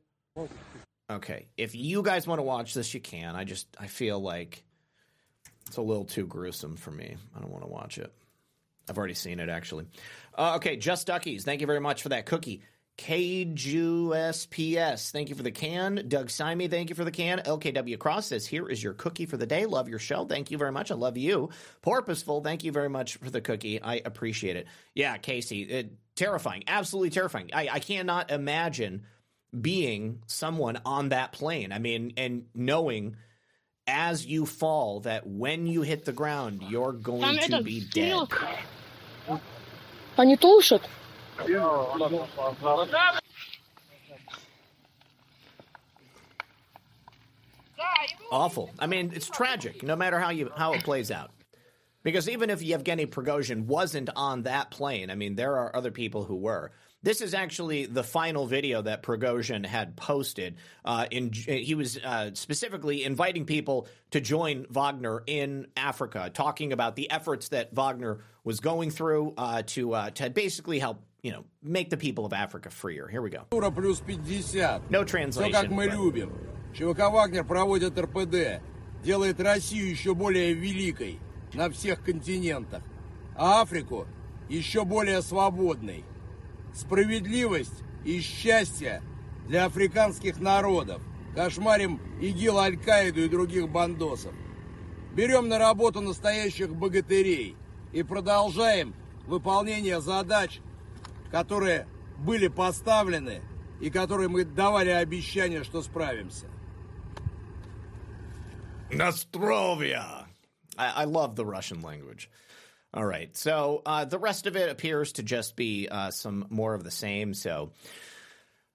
[1.09, 3.35] Okay, if you guys want to watch this, you can.
[3.35, 4.63] I just I feel like
[5.67, 7.15] it's a little too gruesome for me.
[7.35, 8.13] I don't want to watch it.
[8.89, 9.85] I've already seen it actually.
[10.37, 12.63] Uh, okay, Just Duckies, thank you very much for that cookie.
[12.97, 13.61] KJUSPS,
[15.11, 16.05] thank you for the can.
[16.07, 17.39] Doug Simey, thank you for the can.
[17.39, 19.65] LKW Cross says, Here is your cookie for the day.
[19.65, 20.25] Love your show.
[20.25, 20.91] Thank you very much.
[20.91, 21.49] I love you.
[21.81, 23.81] Porpoiseful, thank you very much for the cookie.
[23.81, 24.67] I appreciate it.
[24.93, 26.64] Yeah, Casey, it, terrifying.
[26.66, 27.50] Absolutely terrifying.
[27.52, 29.04] I, I cannot imagine
[29.58, 31.72] being someone on that plane.
[31.72, 33.16] I mean, and knowing
[33.86, 38.28] as you fall that when you hit the ground, you're going to be dead.
[40.16, 40.82] Они тушат.
[48.30, 48.70] awful.
[48.78, 51.30] I mean, it's tragic, no matter how you how it plays out.
[52.02, 56.24] Because even if Yevgeny Prigozhin wasn't on that plane, I mean, there are other people
[56.24, 56.70] who were.
[57.02, 60.56] This is actually the final video that Prigozhin had posted.
[60.84, 66.96] Uh, in he was uh, specifically inviting people to join Wagner in Africa, talking about
[66.96, 71.44] the efforts that Wagner was going through uh, to uh, to basically help you know
[71.62, 73.06] make the people of Africa freer.
[73.06, 73.42] Here we go.
[73.50, 74.80] Тура плюс 50.
[74.90, 75.52] No Все translation.
[75.52, 76.32] как мы but- любим.
[76.74, 78.60] ЧВК «Вагнер» проводит РПД.
[79.02, 81.18] Делает Россию еще более великой
[81.53, 82.83] На всех континентах.
[83.35, 84.05] а Африку
[84.49, 86.03] еще более свободной.
[86.73, 89.01] Справедливость и счастье
[89.47, 91.01] для африканских народов.
[91.35, 94.33] Кошмарим ИГИЛ, Аль-Каиду и других бандосов.
[95.15, 97.55] Берем на работу настоящих богатырей
[97.91, 98.93] и продолжаем
[99.25, 100.59] выполнение задач,
[101.31, 101.87] которые
[102.19, 103.41] были поставлены
[103.79, 106.47] и которые мы давали обещание, что справимся.
[108.91, 110.22] Nostrovia.
[110.77, 112.29] I, I love the Russian language.
[112.93, 113.35] All right.
[113.35, 116.91] So uh, the rest of it appears to just be uh, some more of the
[116.91, 117.33] same.
[117.33, 117.71] So,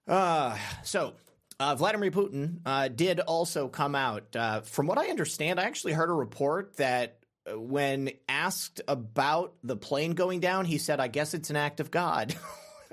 [0.07, 1.13] uh, so
[1.59, 4.35] uh, Vladimir Putin uh, did also come out.
[4.35, 7.19] Uh, from what I understand, I actually heard a report that
[7.53, 11.89] when asked about the plane going down, he said, "I guess it's an act of
[11.89, 12.35] God,"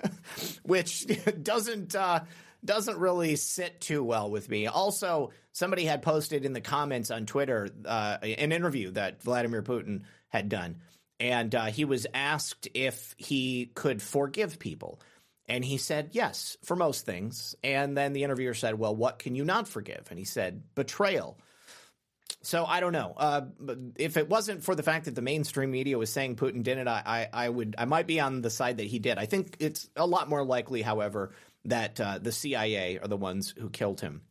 [0.62, 1.06] which
[1.42, 1.94] doesn't
[2.66, 4.66] doesn't really sit too well with me.
[4.66, 10.02] Also, somebody had posted in the comments on Twitter uh, an interview that Vladimir Putin
[10.28, 10.76] had done,
[11.18, 15.00] and uh, he was asked if he could forgive people.
[15.48, 17.54] And he said yes for most things.
[17.62, 20.08] And then the interviewer said, Well, what can you not forgive?
[20.10, 21.38] And he said, Betrayal.
[22.42, 23.12] So I don't know.
[23.16, 23.42] Uh,
[23.96, 26.86] if it wasn't for the fact that the mainstream media was saying Putin did it,
[26.86, 29.18] I, I, I would I might be on the side that he did.
[29.18, 31.32] I think it's a lot more likely, however,
[31.66, 34.22] that uh, the CIA are the ones who killed him.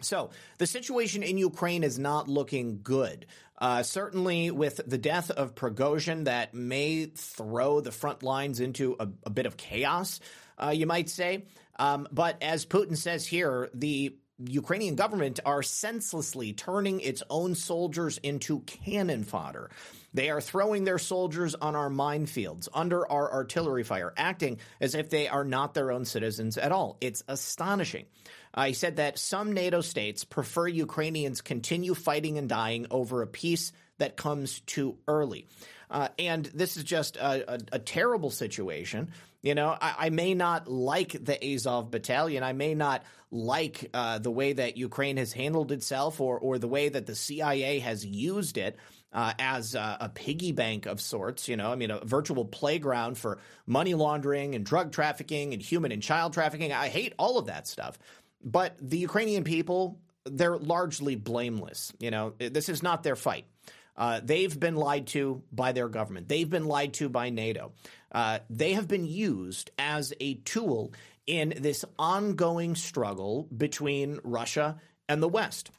[0.00, 3.26] So the situation in Ukraine is not looking good.
[3.56, 9.08] Uh, certainly, with the death of Prigozhin, that may throw the front lines into a,
[9.24, 10.20] a bit of chaos,
[10.58, 11.44] uh, you might say.
[11.78, 18.18] Um, but as Putin says here, the Ukrainian government are senselessly turning its own soldiers
[18.18, 19.70] into cannon fodder.
[20.14, 25.10] They are throwing their soldiers on our minefields, under our artillery fire, acting as if
[25.10, 26.96] they are not their own citizens at all.
[27.00, 28.06] It's astonishing.
[28.54, 33.72] Uh, said that some NATO states prefer Ukrainians continue fighting and dying over a peace
[33.98, 35.48] that comes too early.
[35.90, 39.10] Uh, and this is just a, a, a terrible situation.
[39.42, 42.42] You know, I, I, may not like the Azov battalion.
[42.42, 46.68] I may not like uh, the way that Ukraine has handled itself or, or the
[46.68, 48.76] way that the CIA has used it.
[49.14, 53.16] Uh, as a, a, piggy bank of sorts, you know, I mean, a virtual playground
[53.16, 56.72] for money laundering and drug trafficking and human and child trafficking.
[56.72, 57.96] I hate all of that stuff.
[58.42, 61.92] But the Ukrainian people, they're largely blameless.
[62.00, 63.46] You know, this is not their fight.
[63.96, 66.28] Uh, they've been lied to by their government.
[66.28, 67.72] They've been lied to by NATO.
[68.12, 70.92] Uh, they have been used as a tool
[71.26, 75.70] in this ongoing struggle between Russia and the West.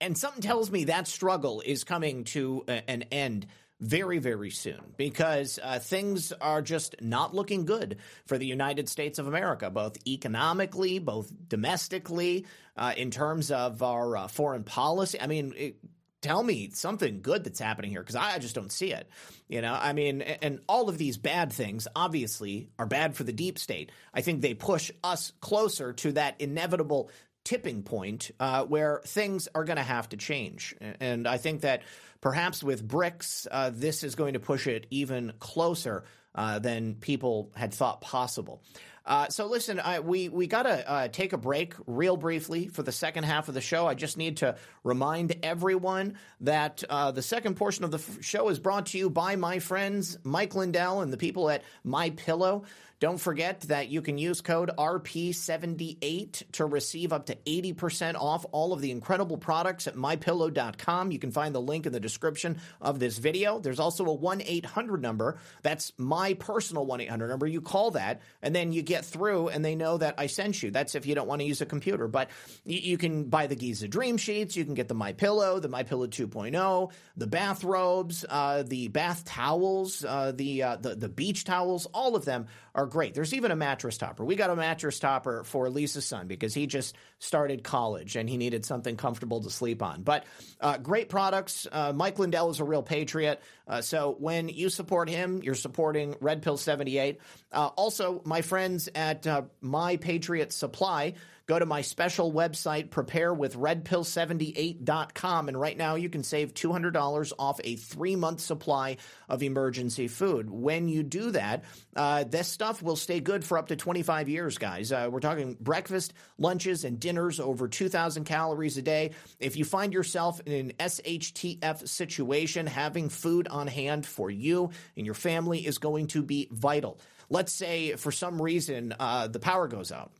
[0.00, 3.46] And something tells me that struggle is coming to a, an end
[3.80, 9.18] very, very soon because uh, things are just not looking good for the United States
[9.18, 15.20] of America, both economically, both domestically, uh, in terms of our uh, foreign policy.
[15.20, 15.76] I mean, it,
[16.24, 19.08] tell me something good that's happening here because I just don't see it.
[19.48, 23.32] You know, I mean, and all of these bad things obviously are bad for the
[23.32, 23.92] deep state.
[24.14, 27.10] I think they push us closer to that inevitable
[27.44, 30.74] tipping point uh, where things are going to have to change.
[31.00, 31.82] And I think that
[32.20, 37.52] perhaps with BRICS, uh, this is going to push it even closer uh, than people
[37.54, 38.62] had thought possible.
[39.06, 42.82] Uh, so listen, I, we we got to uh, take a break real briefly for
[42.82, 43.86] the second half of the show.
[43.86, 48.48] I just need to remind everyone that uh, the second portion of the f- show
[48.48, 52.64] is brought to you by my friends Mike Lindell and the people at My Pillow.
[53.04, 58.72] Don't forget that you can use code RP78 to receive up to 80% off all
[58.72, 61.12] of the incredible products at mypillow.com.
[61.12, 63.58] You can find the link in the description of this video.
[63.58, 65.36] There's also a 1 800 number.
[65.60, 67.46] That's my personal 1 800 number.
[67.46, 70.70] You call that and then you get through and they know that I sent you.
[70.70, 72.08] That's if you don't want to use a computer.
[72.08, 72.30] But
[72.64, 74.56] you, can buy the Giza Dream Sheets.
[74.56, 79.26] You can get the My Pillow, the My Pillow 2.0, the bathrobes, uh, the bath
[79.26, 81.84] towels, uh, the, uh, the, the beach towels.
[81.92, 83.14] All of them are great.
[83.14, 84.24] There's even a mattress topper.
[84.24, 88.36] We got a mattress topper for Lisa's son because he just started college and he
[88.36, 90.02] needed something comfortable to sleep on.
[90.02, 90.24] But
[90.60, 91.68] uh, great products.
[91.70, 93.40] Uh, Mike Lindell is a real patriot.
[93.66, 97.20] Uh, so when you support him, you're supporting Red Pill 78.
[97.52, 101.14] Uh, also, my friends at uh, My Patriot Supply
[101.46, 105.48] Go to my special website, preparewithredpill78.com.
[105.48, 108.96] And right now you can save $200 off a three month supply
[109.28, 110.48] of emergency food.
[110.48, 114.56] When you do that, uh, this stuff will stay good for up to 25 years,
[114.56, 114.90] guys.
[114.90, 119.10] Uh, we're talking breakfast, lunches, and dinners over 2,000 calories a day.
[119.38, 125.06] If you find yourself in an SHTF situation, having food on hand for you and
[125.06, 127.00] your family is going to be vital.
[127.30, 130.12] Let's say for some reason uh, the power goes out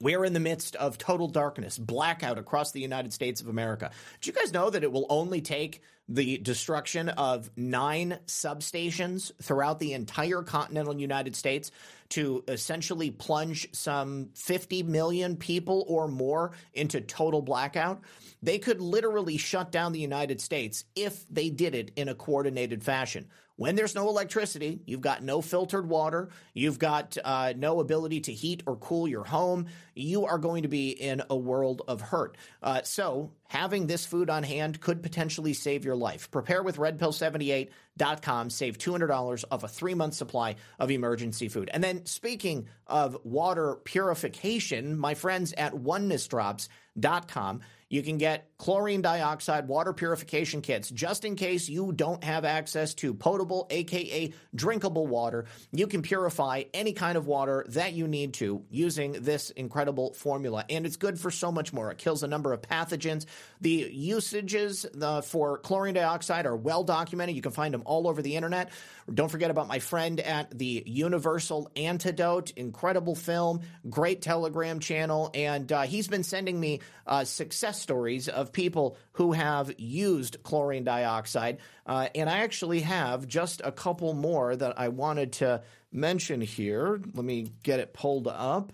[0.00, 3.90] we're in the midst of total darkness, blackout across the United States of America.
[4.20, 9.78] Do you guys know that it will only take the destruction of nine substations throughout
[9.78, 11.70] the entire continental United States
[12.08, 18.00] to essentially plunge some 50 million people or more into total blackout.
[18.42, 22.82] They could literally shut down the United States if they did it in a coordinated
[22.82, 23.28] fashion.
[23.60, 28.32] When there's no electricity, you've got no filtered water, you've got uh, no ability to
[28.32, 32.38] heat or cool your home, you are going to be in a world of hurt.
[32.62, 36.30] Uh, so, having this food on hand could potentially save your life.
[36.30, 41.68] Prepare with redpill78.com, save $200 off a three month supply of emergency food.
[41.70, 49.66] And then, speaking of water purification, my friends at onenessdrops.com you can get chlorine dioxide
[49.66, 55.46] water purification kits just in case you don't have access to potable, aka drinkable water.
[55.72, 60.64] You can purify any kind of water that you need to using this incredible formula.
[60.70, 61.90] And it's good for so much more.
[61.90, 63.26] It kills a number of pathogens.
[63.60, 67.34] The usages uh, for chlorine dioxide are well documented.
[67.34, 68.70] You can find them all over the internet.
[69.12, 72.52] Don't forget about my friend at the Universal Antidote.
[72.52, 75.30] Incredible film, great Telegram channel.
[75.34, 76.78] And uh, he's been sending me
[77.10, 81.58] uh, success stories of people who have used chlorine dioxide.
[81.84, 87.00] Uh, and I actually have just a couple more that I wanted to mention here.
[87.12, 88.72] Let me get it pulled up.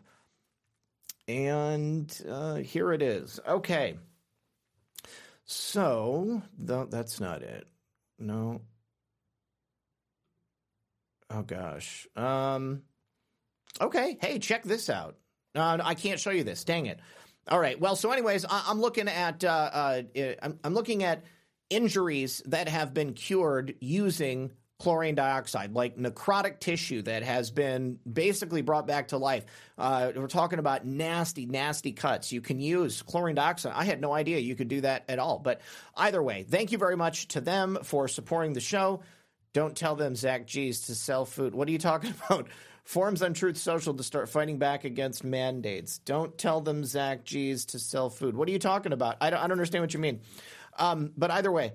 [1.27, 3.41] And uh, here it is.
[3.49, 3.97] Okay.
[5.47, 7.67] So, th- that's not it.
[8.19, 8.61] No.
[11.31, 12.07] Oh, gosh.
[12.15, 12.83] Um,
[13.81, 14.19] okay.
[14.21, 15.17] Hey, check this out.
[15.55, 16.65] Uh, I can't show you this.
[16.65, 17.01] Dang it.
[17.49, 17.79] All right.
[17.79, 20.03] Well, so anyways, I- am looking at uh, uh,
[20.43, 21.25] I'm-, I'm looking at
[21.71, 28.61] injuries that have been cured using chlorine dioxide, like necrotic tissue that has been basically
[28.61, 29.47] brought back to life.
[29.79, 32.31] Uh, we're talking about nasty, nasty cuts.
[32.31, 33.73] You can use chlorine dioxide.
[33.75, 35.39] I had no idea you could do that at all.
[35.39, 35.63] But
[35.97, 39.01] either way, thank you very much to them for supporting the show.
[39.55, 41.55] Don't tell them Zach G's to sell food.
[41.55, 42.49] What are you talking about?
[42.87, 45.99] Forums on Truth Social to start fighting back against mandates.
[45.99, 48.37] Don't tell them Zach G's to sell food.
[48.37, 49.17] What are you talking about?
[49.21, 50.21] I don't, I don't understand what you mean.
[50.79, 51.73] Um, but either way.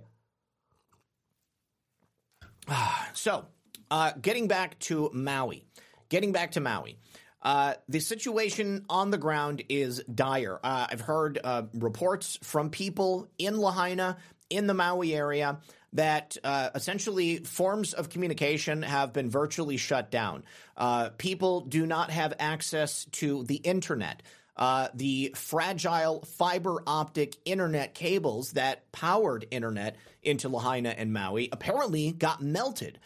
[3.14, 3.46] So,
[3.92, 5.66] uh, getting back to Maui.
[6.08, 6.98] Getting back to Maui.
[7.42, 10.60] Uh, the situation on the ground is dire.
[10.64, 14.18] Uh, I've heard uh, reports from people in Lahaina,
[14.50, 15.60] in the Maui area,
[15.94, 20.44] that uh, essentially forms of communication have been virtually shut down.
[20.78, 24.22] Uh, people do not have access to the internet.
[24.56, 32.12] Uh, the fragile fiber optic internet cables that powered internet into Lahaina and Maui apparently
[32.12, 33.00] got melted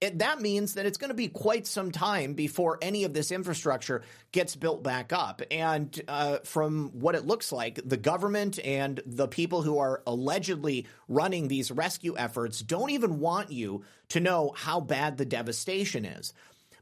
[0.00, 3.32] it, that means that it's going to be quite some time before any of this
[3.32, 5.40] infrastructure gets built back up.
[5.50, 10.86] And uh, from what it looks like, the government and the people who are allegedly
[11.08, 16.34] running these rescue efforts don't even want you to know how bad the devastation is.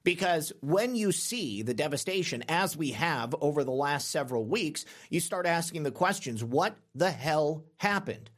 [0.03, 5.21] Because when you see the devastation, as we have over the last several weeks, you
[5.21, 8.29] start asking the questions what the hell happened?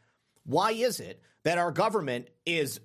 [0.45, 2.79] Why is it that our government is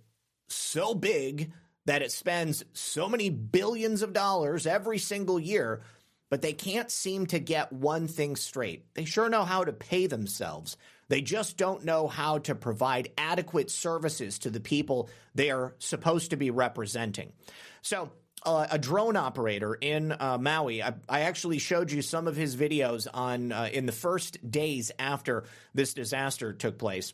[0.47, 1.51] so big
[1.85, 5.81] that it spends so many billions of dollars every single year,
[6.29, 8.85] but they can't seem to get one thing straight.
[8.93, 10.77] They sure know how to pay themselves.
[11.09, 16.29] They just don't know how to provide adequate services to the people they are supposed
[16.29, 17.33] to be representing.
[17.81, 18.11] So,
[18.43, 20.81] uh, a drone operator in uh, Maui.
[20.81, 24.91] I, I, actually showed you some of his videos on uh, in the first days
[24.97, 25.43] after
[25.75, 27.13] this disaster took place.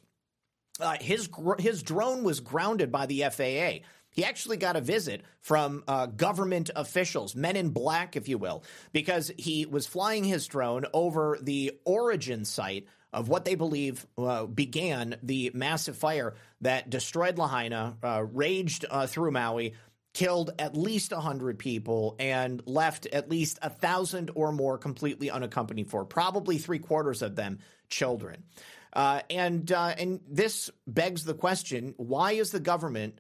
[0.80, 1.28] Uh, his
[1.60, 3.86] his drone was grounded by the FAA
[4.18, 8.64] he actually got a visit from uh, government officials, men in black, if you will,
[8.92, 14.48] because he was flying his drone over the origin site of what they believe uh,
[14.48, 19.76] began the massive fire that destroyed Lahaina, uh, raged uh, through Maui,
[20.16, 25.92] killed at least 100 people, and left at least a 1,000 or more completely unaccompanied
[25.92, 28.46] for, probably three quarters of them children.
[28.94, 33.20] Uh, and, uh, and this begs the question why is the government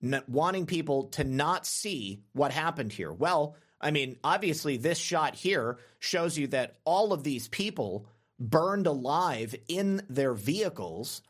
[0.00, 3.12] wanting people to not see what happened here.
[3.12, 8.86] Well, I mean, obviously, this shot here shows you that all of these people burned
[8.86, 11.22] alive in their vehicles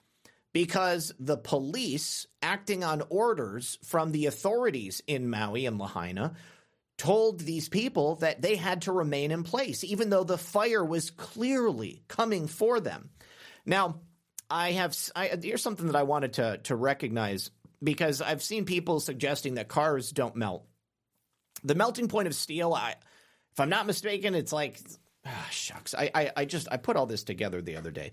[0.52, 6.34] because the police, acting on orders from the authorities in Maui and Lahaina,
[6.96, 11.10] told these people that they had to remain in place, even though the fire was
[11.10, 13.10] clearly coming for them.
[13.64, 14.00] Now,
[14.50, 17.50] I have I, here's something that I wanted to to recognize
[17.82, 20.66] because I've seen people suggesting that cars don't melt.
[21.64, 22.94] The melting point of steel, I,
[23.52, 24.78] if I'm not mistaken, it's like
[25.28, 25.94] Ah, shucks.
[25.94, 28.12] I, I, I just I put all this together the other day.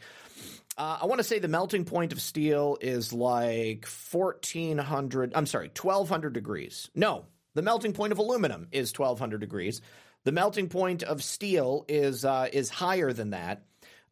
[0.77, 5.69] Uh, I want to say the melting point of steel is like 1400, I'm sorry,
[5.69, 6.89] 1200 degrees.
[6.93, 9.81] No, the melting point of aluminum is 1200 degrees.
[10.25, 13.63] The melting point of steel is uh, is higher than that.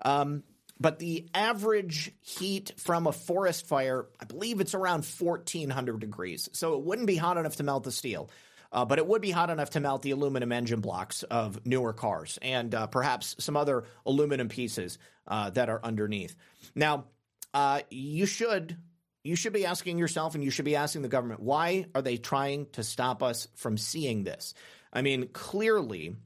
[0.05, 0.43] Um,
[0.83, 6.49] but the average heat from a forest fire, I believe it's around 1400 degrees.
[6.51, 8.29] So it wouldn't be hot enough to melt the steel.
[8.69, 11.93] Uh, but it would be hot enough to melt the aluminum engine blocks of newer
[11.93, 16.35] cars and uh, perhaps some other aluminum pieces uh, that are underneath.
[16.75, 17.05] Now,
[17.53, 18.75] uh, you should
[19.23, 22.17] you should be asking yourself and you should be asking the government why are they
[22.17, 24.53] trying to stop us from seeing this?
[24.91, 26.17] I mean, clearly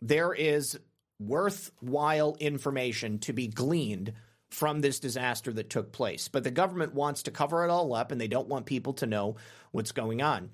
[0.00, 0.80] there is
[1.20, 4.14] worthwhile information to be gleaned
[4.48, 8.10] from this disaster that took place, but the government wants to cover it all up
[8.10, 9.36] and they don't want people to know
[9.70, 10.50] what's going on.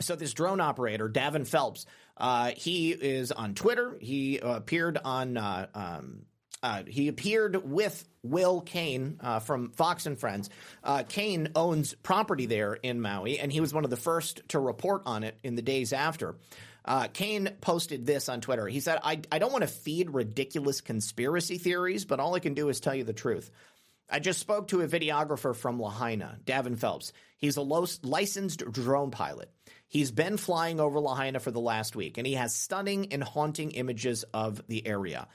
[0.00, 1.86] So this drone operator, Davin Phelps,
[2.16, 3.96] uh, he is on Twitter.
[4.00, 5.36] He appeared on.
[5.36, 6.22] Uh, um,
[6.60, 10.50] uh, he appeared with Will Cain uh, from Fox and Friends.
[10.82, 14.58] Uh, Cain owns property there in Maui, and he was one of the first to
[14.58, 16.34] report on it in the days after.
[16.88, 18.66] Uh, Cain posted this on Twitter.
[18.66, 22.54] He said, I, I don't want to feed ridiculous conspiracy theories, but all I can
[22.54, 23.50] do is tell you the truth.
[24.08, 27.12] I just spoke to a videographer from Lahaina, Davin Phelps.
[27.36, 29.50] He's a licensed drone pilot.
[29.86, 33.72] He's been flying over Lahaina for the last week, and he has stunning and haunting
[33.72, 35.28] images of the area.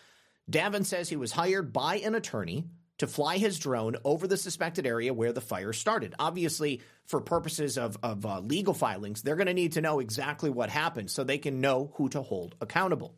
[0.49, 2.65] Davin says he was hired by an attorney
[2.99, 6.13] to fly his drone over the suspected area where the fire started.
[6.19, 10.49] Obviously, for purposes of, of uh, legal filings, they're going to need to know exactly
[10.49, 13.15] what happened so they can know who to hold accountable.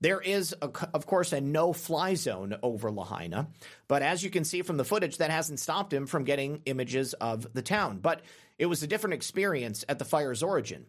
[0.00, 3.48] There is, a, of course, a no fly zone over Lahaina,
[3.88, 7.14] but as you can see from the footage, that hasn't stopped him from getting images
[7.14, 7.98] of the town.
[7.98, 8.20] But
[8.58, 10.86] it was a different experience at the fire's origin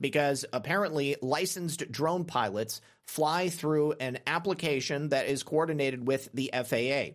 [0.00, 7.14] because apparently licensed drone pilots fly through an application that is coordinated with the FAA.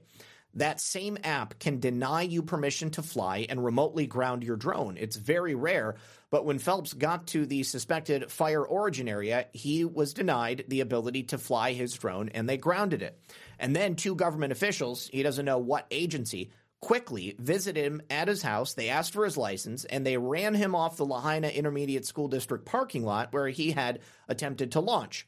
[0.55, 4.95] That same app can deny you permission to fly and remotely ground your drone.
[4.97, 5.95] It's very rare,
[6.29, 11.23] but when Phelps got to the suspected fire origin area, he was denied the ability
[11.23, 13.19] to fly his drone and they grounded it.
[13.59, 18.41] And then two government officials, he doesn't know what agency, quickly visited him at his
[18.41, 18.75] house.
[18.75, 22.65] They asked for his license and they ran him off the Lahaina Intermediate School District
[22.65, 23.99] parking lot where he had
[24.29, 25.27] attempted to launch.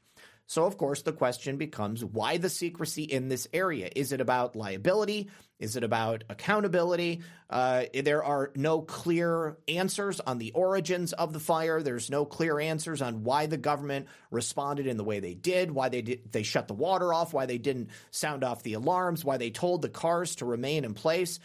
[0.50, 3.90] So, of course, the question becomes why the secrecy in this area?
[3.94, 5.30] Is it about liability?
[5.60, 7.22] Is it about accountability?
[7.50, 11.82] Uh, there are no clear answers on the origins of the fire.
[11.82, 15.90] There's no clear answers on why the government responded in the way they did, why
[15.90, 19.36] they did, they shut the water off, why they didn't sound off the alarms, why
[19.36, 21.40] they told the cars to remain in place.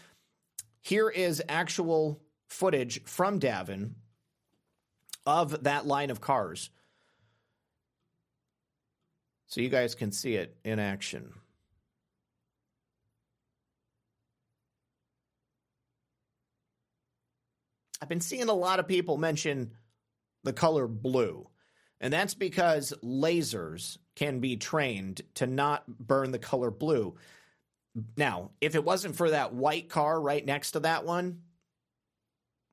[0.79, 3.95] Here is actual footage from Davin
[5.25, 6.69] of that line of cars
[9.53, 11.31] so you guys can see it in action.
[18.01, 19.73] I've been seeing a lot of people mention
[20.43, 21.47] the color blue,
[22.01, 27.13] and that's because lasers can be trained to not burn the color blue.
[28.17, 31.41] Now, if it wasn't for that white car right next to that one,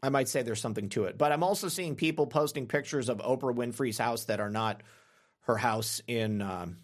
[0.03, 1.18] I might say there's something to it.
[1.18, 4.83] But I'm also seeing people posting pictures of Oprah Winfrey's house that are not
[5.43, 6.76] her house in um,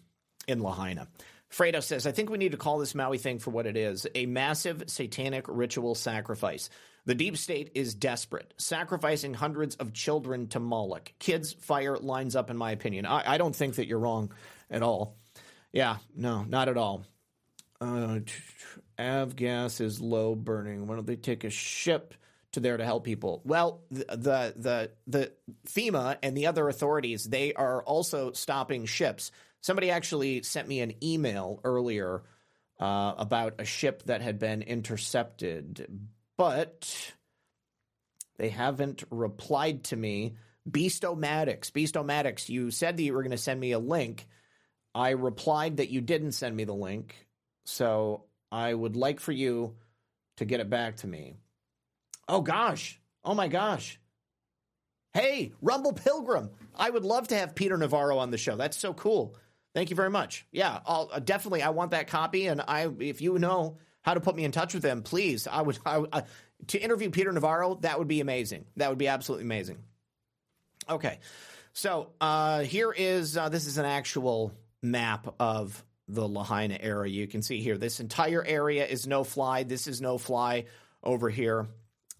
[0.47, 1.07] in Lahaina.
[1.51, 4.05] Fredo says, I think we need to call this Maui thing for what it is
[4.15, 6.69] a massive satanic ritual sacrifice.
[7.05, 11.13] The deep state is desperate, sacrificing hundreds of children to Moloch.
[11.19, 13.05] Kids fire lines up, in my opinion.
[13.05, 14.33] I, I don't think that you're wrong
[14.69, 15.15] at all.
[15.71, 17.05] Yeah, no, not at all.
[17.79, 18.19] Uh,
[18.99, 20.85] avgas is low burning.
[20.85, 22.13] Why don't they take a ship
[22.53, 23.41] to there to help people?
[23.45, 25.31] Well, the, the the
[25.67, 29.31] FEMA and the other authorities they are also stopping ships
[29.61, 32.23] Somebody actually sent me an email earlier
[32.79, 35.87] uh, about a ship that had been intercepted,
[36.37, 37.13] but
[38.37, 40.35] they haven't replied to me.
[40.69, 44.27] Beastomatics, Beastomatics, you said that you were going to send me a link.
[44.93, 47.15] I replied that you didn't send me the link,
[47.65, 49.75] so I would like for you
[50.37, 51.35] to get it back to me.
[52.27, 52.99] Oh gosh.
[53.23, 53.99] Oh my gosh.
[55.13, 56.51] Hey, Rumble Pilgrim.
[56.75, 58.55] I would love to have Peter Navarro on the show.
[58.55, 59.35] That's so cool.
[59.73, 60.45] Thank you very much.
[60.51, 61.61] Yeah, I'll uh, definitely.
[61.61, 64.73] I want that copy, and I, if you know how to put me in touch
[64.73, 65.47] with them, please.
[65.47, 65.77] I would.
[65.85, 66.21] I, uh,
[66.67, 68.65] to interview Peter Navarro, that would be amazing.
[68.77, 69.77] That would be absolutely amazing.
[70.89, 71.19] Okay,
[71.73, 74.51] so uh, here is uh, this is an actual
[74.81, 77.11] map of the Lahaina area.
[77.11, 79.63] You can see here this entire area is no fly.
[79.63, 80.65] This is no fly
[81.03, 81.67] over here.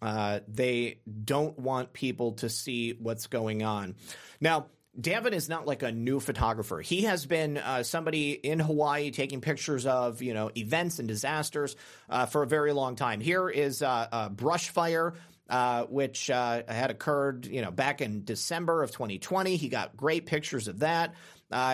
[0.02, 3.96] Uh, they don't want people to see what's going on.
[4.40, 4.68] Now,
[5.00, 6.82] Davin is not like a new photographer.
[6.82, 11.76] He has been uh, somebody in Hawaii taking pictures of you know events and disasters
[12.10, 13.20] uh, for a very long time.
[13.20, 15.14] Here is uh, a brush fire.
[15.50, 19.56] Uh, which uh, had occurred, you know, back in December of 2020.
[19.56, 21.14] He got great pictures of that.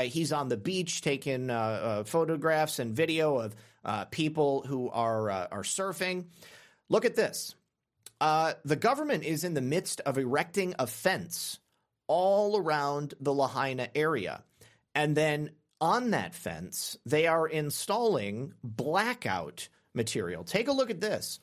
[0.03, 3.55] He's on the beach taking photographs and video of
[4.11, 6.25] people who are are surfing.
[6.87, 7.55] Look at this.
[8.63, 11.59] The government is in the midst of erecting a fence
[12.07, 14.43] all around the Lahaina area.
[14.95, 15.51] And then
[15.81, 20.43] on that fence, they are installing blackout material.
[20.43, 21.39] Take a look at this.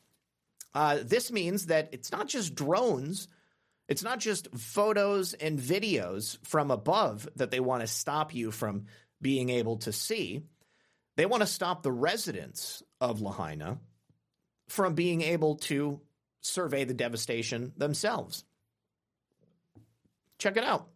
[0.74, 3.28] Uh, this means that it's not just drones,
[3.88, 8.86] it's not just photos and videos from above that they want to stop you from
[9.20, 10.44] being able to see.
[11.16, 13.78] They want to stop the residents of Lahaina
[14.68, 16.00] from being able to
[16.40, 18.44] survey the devastation themselves.
[20.38, 20.88] Check it out.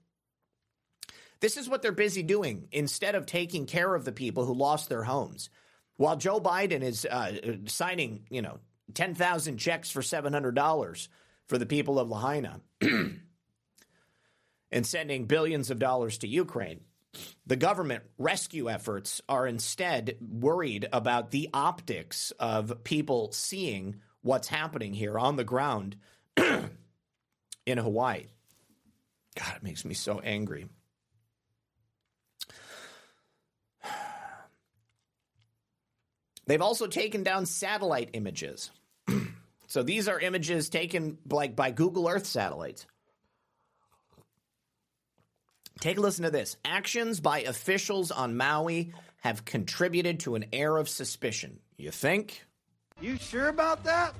[1.40, 4.88] This is what they're busy doing instead of taking care of the people who lost
[4.88, 5.50] their homes.
[5.96, 7.32] While Joe Biden is uh,
[7.66, 8.58] signing, you know,
[8.94, 11.08] 10,000 checks for $700
[11.46, 13.20] for the people of Lahaina and
[14.86, 16.80] sending billions of dollars to Ukraine,
[17.46, 24.92] the government rescue efforts are instead worried about the optics of people seeing what's happening
[24.92, 25.94] here on the ground
[26.36, 28.24] in Hawaii.
[29.36, 30.66] God, it makes me so angry.
[36.46, 38.70] They've also taken down satellite images.
[39.66, 42.86] so these are images taken like by Google Earth satellites.
[45.80, 46.56] Take a listen to this.
[46.64, 51.58] Actions by officials on Maui have contributed to an air of suspicion.
[51.76, 52.46] You think?
[53.00, 54.14] You sure about that?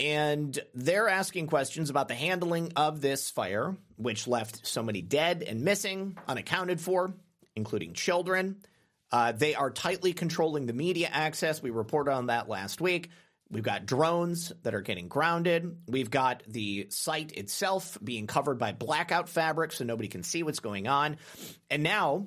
[0.00, 5.42] And they're asking questions about the handling of this fire, which left so many dead
[5.42, 7.14] and missing, unaccounted for,
[7.54, 8.56] including children.
[9.12, 11.62] Uh, they are tightly controlling the media access.
[11.62, 13.10] We reported on that last week.
[13.50, 15.76] We've got drones that are getting grounded.
[15.86, 20.58] We've got the site itself being covered by blackout fabric so nobody can see what's
[20.58, 21.18] going on.
[21.70, 22.26] And now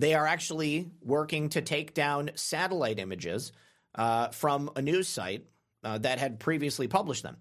[0.00, 3.52] they are actually working to take down satellite images
[3.94, 5.44] uh, from a news site
[5.84, 7.36] uh, that had previously published them.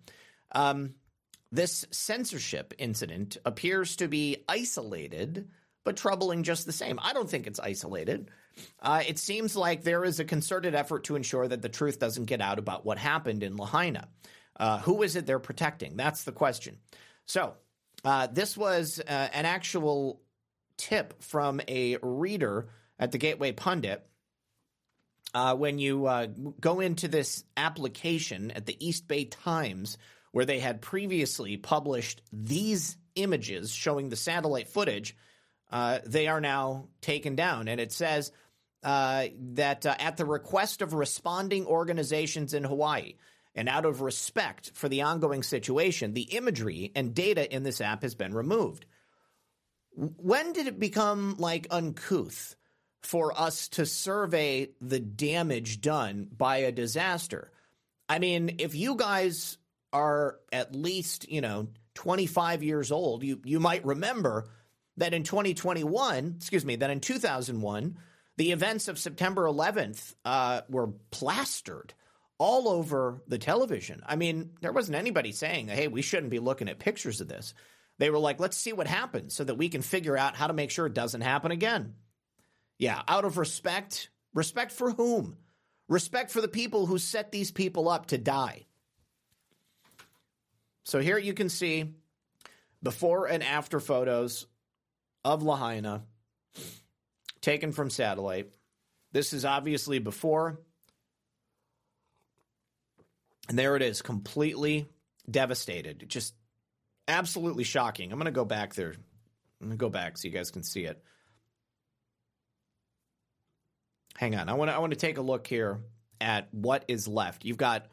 [0.51, 0.95] Um,
[1.53, 5.47] this censorship incident appears to be isolated,
[5.86, 6.99] but troubling just the same.
[7.01, 8.30] I don't think it's isolated.
[8.82, 12.26] Uh, it seems like there is a concerted effort to ensure that the truth doesn't
[12.26, 14.10] get out about what happened in Lahaina.
[14.60, 15.95] Uh, who is it they're protecting?
[15.95, 16.78] That's the question.
[17.26, 17.53] So,
[18.03, 20.22] uh, this was uh, an actual
[20.80, 24.03] tip from a reader at the Gateway Pundit
[25.34, 26.27] uh, when you uh,
[26.59, 29.97] go into this application at the East Bay Times,
[30.32, 35.15] where they had previously published these images showing the satellite footage,
[35.71, 37.67] uh, they are now taken down.
[37.67, 38.32] And it says
[38.84, 43.13] uh, that uh, at the request of responding organizations in Hawaii,
[43.55, 48.03] and out of respect for the ongoing situation, the imagery and data in this app
[48.03, 48.86] has been removed.
[50.00, 52.56] When did it become like uncouth?
[53.02, 57.52] for us to survey the damage done by a disaster.
[58.08, 59.58] I mean, if you guys
[59.93, 64.50] are at least, you know, 25 years old, you, you might remember
[64.97, 67.97] that in 2021, excuse me, that in 2001,
[68.38, 71.93] the events of September 11th uh, were plastered
[72.38, 74.02] all over the television.
[74.06, 77.54] I mean, there wasn't anybody saying, hey, we shouldn't be looking at pictures of this.
[78.00, 80.54] They were like, let's see what happens so that we can figure out how to
[80.54, 81.95] make sure it doesn't happen again.
[82.78, 84.10] Yeah, out of respect.
[84.34, 85.38] Respect for whom?
[85.89, 88.66] Respect for the people who set these people up to die.
[90.86, 91.93] So here you can see
[92.82, 94.47] before and after photos
[95.26, 96.04] of Lahaina
[97.41, 98.50] taken from satellite.
[99.12, 100.62] This is obviously before.
[103.50, 104.88] And there it is, completely
[105.30, 106.06] devastated.
[106.08, 106.34] Just
[107.10, 108.12] absolutely shocking.
[108.12, 108.93] I'm going to go back there.
[109.62, 111.03] I'm going to go back so you guys can see it.
[114.20, 114.49] hang on.
[114.49, 115.80] I want I want to take a look here
[116.20, 117.45] at what is left.
[117.45, 117.86] You've got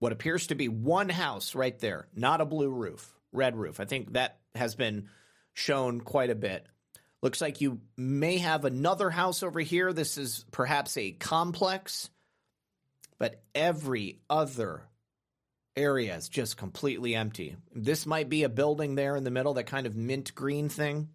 [0.00, 3.80] what appears to be one house right there, not a blue roof, red roof.
[3.80, 5.08] I think that has been
[5.54, 6.66] shown quite a bit.
[7.22, 9.94] Looks like you may have another house over here.
[9.94, 12.10] This is perhaps a complex,
[13.18, 14.82] but every other
[15.76, 17.56] area is just completely empty.
[17.74, 21.08] This might be a building there in the middle, that kind of mint green thing.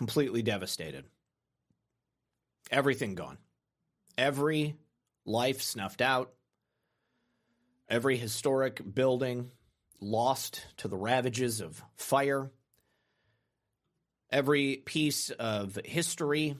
[0.00, 1.04] completely devastated.
[2.70, 3.36] Everything gone.
[4.16, 4.76] Every
[5.26, 6.32] life snuffed out,
[7.86, 9.50] every historic building
[10.00, 12.50] lost to the ravages of fire,
[14.30, 16.56] every piece of history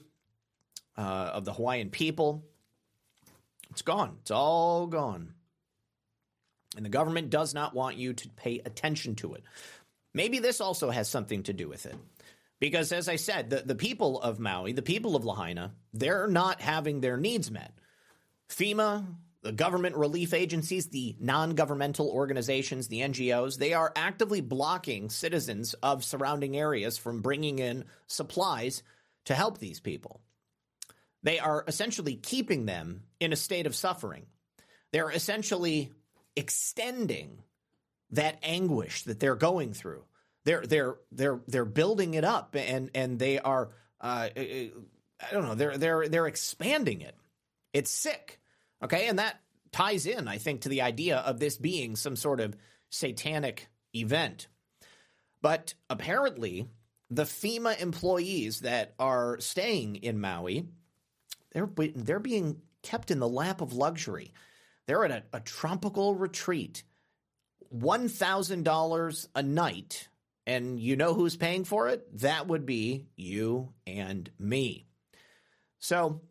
[0.97, 2.43] uh, of the Hawaiian people.
[3.71, 4.17] It's gone.
[4.21, 5.33] It's all gone.
[6.75, 9.43] And the government does not want you to pay attention to it.
[10.13, 11.95] Maybe this also has something to do with it.
[12.59, 16.61] Because as I said, the, the people of Maui, the people of Lahaina, they're not
[16.61, 17.73] having their needs met.
[18.49, 19.05] FEMA,
[19.41, 25.73] the government relief agencies, the non governmental organizations, the NGOs, they are actively blocking citizens
[25.75, 28.83] of surrounding areas from bringing in supplies
[29.25, 30.21] to help these people.
[31.23, 34.25] They are essentially keeping them in a state of suffering.
[34.91, 35.91] They're essentially
[36.35, 37.43] extending
[38.11, 40.03] that anguish that they're going through.
[40.43, 43.69] They're they're they're they're building it up and and they are
[43.99, 44.71] uh, I
[45.31, 47.15] don't know they're they're they're expanding it.
[47.73, 48.39] It's sick.
[48.83, 49.39] Okay, and that
[49.71, 52.55] ties in, I think, to the idea of this being some sort of
[52.89, 54.47] satanic event.
[55.41, 56.67] But apparently,
[57.09, 60.67] the FEMA employees that are staying in Maui,
[61.51, 64.33] they're they're being kept in the lap of luxury.
[64.87, 66.83] They're at a, a tropical retreat,
[67.69, 70.07] one thousand dollars a night,
[70.45, 72.19] and you know who's paying for it?
[72.19, 74.87] That would be you and me.
[75.79, 76.21] So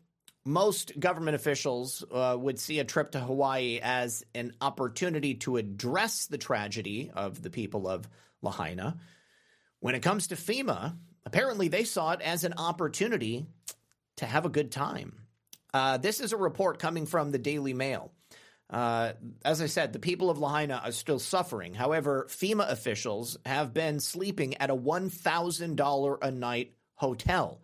[0.43, 6.25] most government officials uh, would see a trip to Hawaii as an opportunity to address
[6.25, 8.09] the tragedy of the people of
[8.41, 8.97] Lahaina.
[9.79, 10.95] When it comes to FEMA,
[11.25, 13.45] apparently they saw it as an opportunity
[14.21, 15.13] to have a good time.
[15.73, 18.11] Uh, this is a report coming from the Daily Mail.
[18.69, 19.13] Uh,
[19.43, 21.73] as I said, the people of Lahaina are still suffering.
[21.73, 27.61] However, FEMA officials have been sleeping at a $1,000 a night hotel.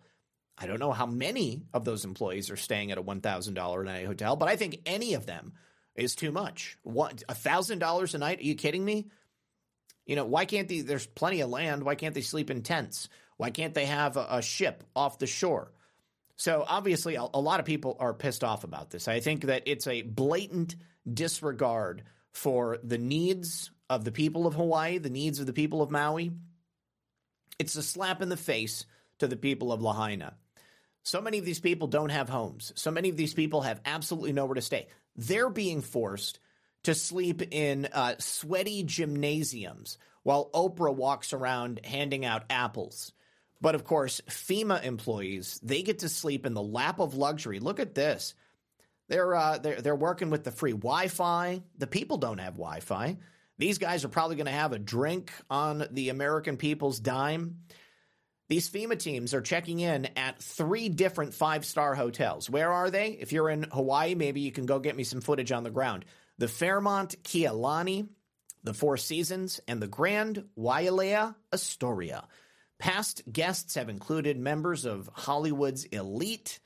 [0.58, 4.06] I don't know how many of those employees are staying at a $1,000 a night
[4.06, 5.54] hotel, but I think any of them
[5.94, 6.76] is too much.
[6.82, 8.40] What, $1,000 a night?
[8.40, 9.08] Are you kidding me?
[10.06, 10.80] You know, why can't they?
[10.80, 11.84] There's plenty of land.
[11.84, 13.08] Why can't they sleep in tents?
[13.36, 15.70] Why can't they have a, a ship off the shore?
[16.38, 19.08] So obviously, a, a lot of people are pissed off about this.
[19.08, 20.76] I think that it's a blatant
[21.12, 25.90] disregard for the needs of the people of Hawaii, the needs of the people of
[25.90, 26.30] Maui.
[27.58, 28.86] It's a slap in the face
[29.18, 30.34] to the people of Lahaina.
[31.02, 32.72] So many of these people don't have homes.
[32.76, 34.86] So many of these people have absolutely nowhere to stay.
[35.16, 36.38] They're being forced
[36.84, 43.12] to sleep in uh, sweaty gymnasiums while Oprah walks around handing out apples.
[43.60, 47.58] But of course, FEMA employees, they get to sleep in the lap of luxury.
[47.58, 48.34] Look at this.
[49.08, 51.62] They're, uh, they're, they're working with the free Wi Fi.
[51.76, 53.16] The people don't have Wi Fi.
[53.56, 57.58] These guys are probably going to have a drink on the American people's dime.
[58.48, 62.48] These FEMA teams are checking in at three different five star hotels.
[62.48, 63.10] Where are they?
[63.10, 66.04] If you're in Hawaii, maybe you can go get me some footage on the ground.
[66.38, 68.06] The Fairmont Kea Lani,
[68.62, 72.26] the Four Seasons, and the Grand Wailea Astoria.
[72.78, 76.60] Past guests have included members of Hollywood's elite,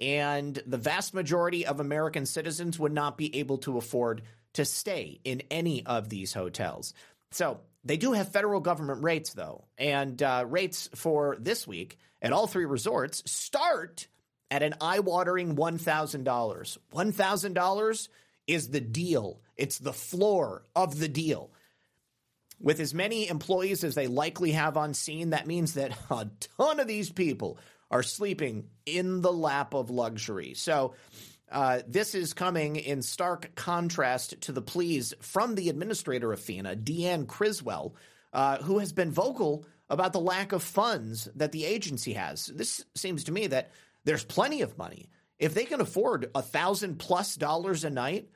[0.00, 4.22] and the vast majority of American citizens would not be able to afford
[4.54, 6.94] to stay in any of these hotels.
[7.30, 12.32] So they do have federal government rates, though, and uh, rates for this week at
[12.32, 14.08] all three resorts start
[14.50, 16.78] at an eye watering $1,000.
[16.92, 18.08] $1,000
[18.46, 21.50] is the deal, it's the floor of the deal.
[22.60, 26.28] With as many employees as they likely have on scene, that means that a
[26.58, 27.58] ton of these people
[27.90, 30.54] are sleeping in the lap of luxury.
[30.54, 30.94] So,
[31.50, 36.76] uh, this is coming in stark contrast to the pleas from the administrator of FEMA,
[36.76, 37.94] Deanne Criswell,
[38.34, 42.46] uh, who has been vocal about the lack of funds that the agency has.
[42.46, 43.70] This seems to me that
[44.04, 45.08] there's plenty of money.
[45.38, 48.28] If they can afford a thousand plus dollars a night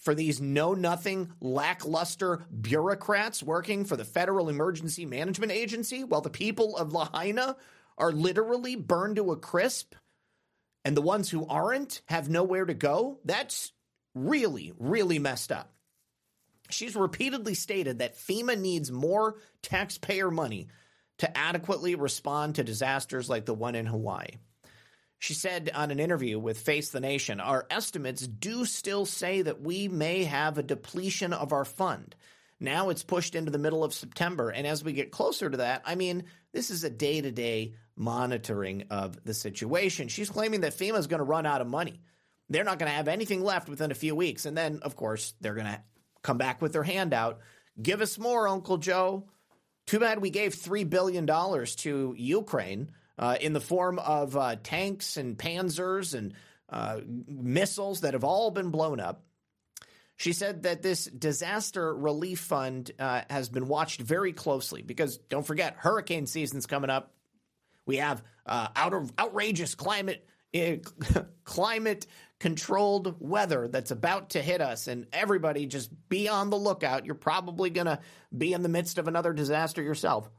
[0.00, 6.30] for these know nothing, lackluster bureaucrats working for the Federal Emergency Management Agency, while the
[6.30, 7.56] people of Lahaina
[7.98, 9.94] are literally burned to a crisp
[10.84, 13.72] and the ones who aren't have nowhere to go, that's
[14.14, 15.70] really, really messed up.
[16.70, 20.68] She's repeatedly stated that FEMA needs more taxpayer money
[21.18, 24.38] to adequately respond to disasters like the one in Hawaii.
[25.20, 29.60] She said on an interview with Face the Nation, our estimates do still say that
[29.60, 32.16] we may have a depletion of our fund.
[32.58, 34.48] Now it's pushed into the middle of September.
[34.48, 37.74] And as we get closer to that, I mean, this is a day to day
[37.96, 40.08] monitoring of the situation.
[40.08, 42.00] She's claiming that FEMA is going to run out of money.
[42.48, 44.46] They're not going to have anything left within a few weeks.
[44.46, 45.82] And then, of course, they're going to
[46.22, 47.40] come back with their handout.
[47.80, 49.28] Give us more, Uncle Joe.
[49.86, 52.90] Too bad we gave $3 billion to Ukraine
[53.20, 56.32] uh, in the form of uh, tanks and panzers and
[56.70, 59.22] uh, missiles that have all been blown up.
[60.16, 65.46] She said that this disaster relief fund uh, has been watched very closely because don't
[65.46, 67.12] forget, hurricane season's coming up.
[67.86, 70.76] We have uh, out of outrageous climate uh,
[71.44, 72.06] climate
[72.38, 77.04] controlled weather that's about to hit us, and everybody just be on the lookout.
[77.04, 78.00] You're probably going to
[78.36, 80.30] be in the midst of another disaster yourself.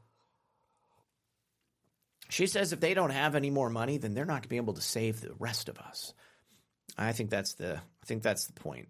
[2.32, 4.56] She says if they don't have any more money, then they're not going to be
[4.56, 6.14] able to save the rest of us.
[6.98, 8.88] I think that's the I think that's the point.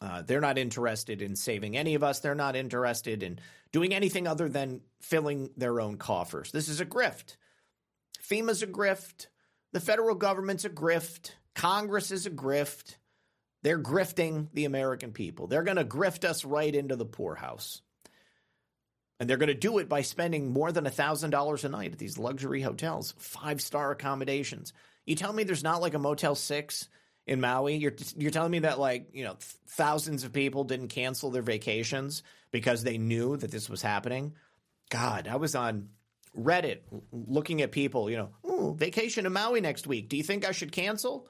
[0.00, 2.20] Uh, they're not interested in saving any of us.
[2.20, 3.40] They're not interested in
[3.72, 6.52] doing anything other than filling their own coffers.
[6.52, 7.36] This is a grift.
[8.22, 9.26] FEMA's a grift.
[9.72, 11.32] The federal government's a grift.
[11.56, 12.96] Congress is a grift.
[13.62, 15.48] They're grifting the American people.
[15.48, 17.82] They're going to grift us right into the poorhouse.
[19.20, 22.16] And they're going to do it by spending more than $1,000 a night at these
[22.16, 24.72] luxury hotels, five star accommodations.
[25.04, 26.88] You tell me there's not like a Motel 6
[27.26, 27.76] in Maui.
[27.76, 29.36] You're you're telling me that like you know
[29.68, 34.34] thousands of people didn't cancel their vacations because they knew that this was happening.
[34.90, 35.90] God, I was on
[36.36, 36.78] Reddit
[37.12, 38.10] looking at people.
[38.10, 40.08] You know, Ooh, vacation to Maui next week.
[40.08, 41.28] Do you think I should cancel?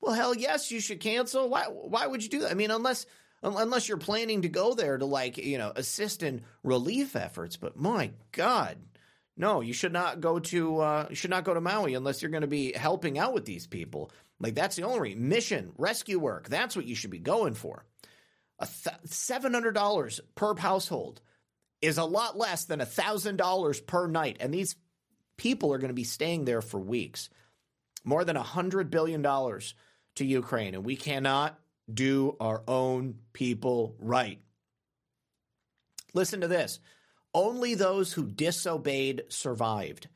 [0.00, 1.48] Well, hell yes, you should cancel.
[1.48, 2.50] Why why would you do that?
[2.50, 3.06] I mean, unless
[3.42, 7.56] unless you're planning to go there to like you know assist in relief efforts.
[7.56, 8.78] But my God.
[9.36, 12.30] No, you should not go to uh, you should not go to Maui unless you're
[12.30, 14.10] going to be helping out with these people.
[14.38, 16.48] Like that's the only mission rescue work.
[16.48, 17.84] That's what you should be going for.
[18.58, 21.20] A th- seven hundred dollars per household
[21.80, 24.76] is a lot less than a thousand dollars per night, and these
[25.36, 27.30] people are going to be staying there for weeks.
[28.04, 29.74] More than a hundred billion dollars
[30.16, 31.58] to Ukraine, and we cannot
[31.94, 34.40] do our own people right.
[36.14, 36.80] Listen to this.
[37.32, 40.08] Only those who disobeyed survived.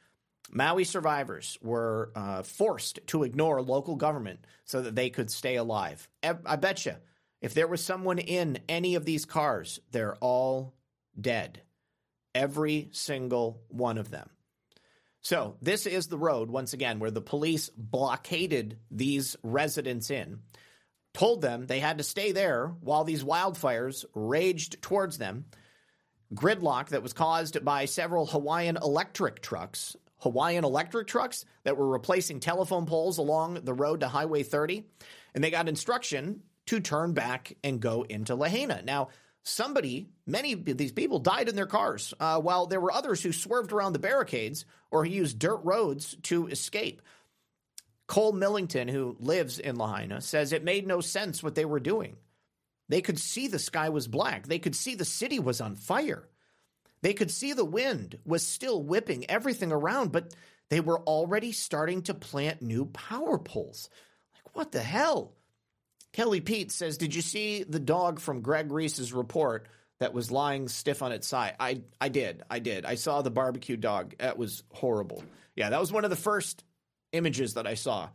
[0.51, 6.09] Maui survivors were uh, forced to ignore local government so that they could stay alive.
[6.23, 6.95] I bet you,
[7.41, 10.75] if there was someone in any of these cars, they're all
[11.21, 11.63] dead.
[12.35, 14.31] Every single one of them.
[15.21, 20.41] So, this is the road, once again, where the police blockaded these residents in,
[21.15, 25.47] told them they had to stay there while these wildfires raged towards them.
[26.35, 32.41] Gridlock that was caused by several Hawaiian electric trucks Hawaiian electric trucks that were replacing
[32.41, 34.85] telephone poles along the road to Highway 30.
[35.35, 38.81] And they got instruction to turn back and go into Lahaina.
[38.83, 39.09] Now,
[39.43, 43.33] somebody, many of these people died in their cars, uh, while there were others who
[43.33, 47.03] swerved around the barricades or who used dirt roads to escape.
[48.07, 52.17] Cole Millington, who lives in Lahaina, says it made no sense what they were doing.
[52.89, 54.47] They could see the sky was black.
[54.47, 56.29] They could see the city was on fire.
[57.01, 60.35] They could see the wind was still whipping everything around, but
[60.69, 63.89] they were already starting to plant new power poles.
[64.35, 65.35] Like, what the hell?
[66.13, 69.67] Kelly Pete says, Did you see the dog from Greg Reese's report
[69.99, 71.55] that was lying stiff on its side?
[71.59, 72.43] I, I did.
[72.51, 72.85] I did.
[72.85, 74.15] I saw the barbecue dog.
[74.19, 75.25] That was horrible.
[75.57, 76.65] Yeah, that was one of the first
[77.15, 78.09] images that I saw.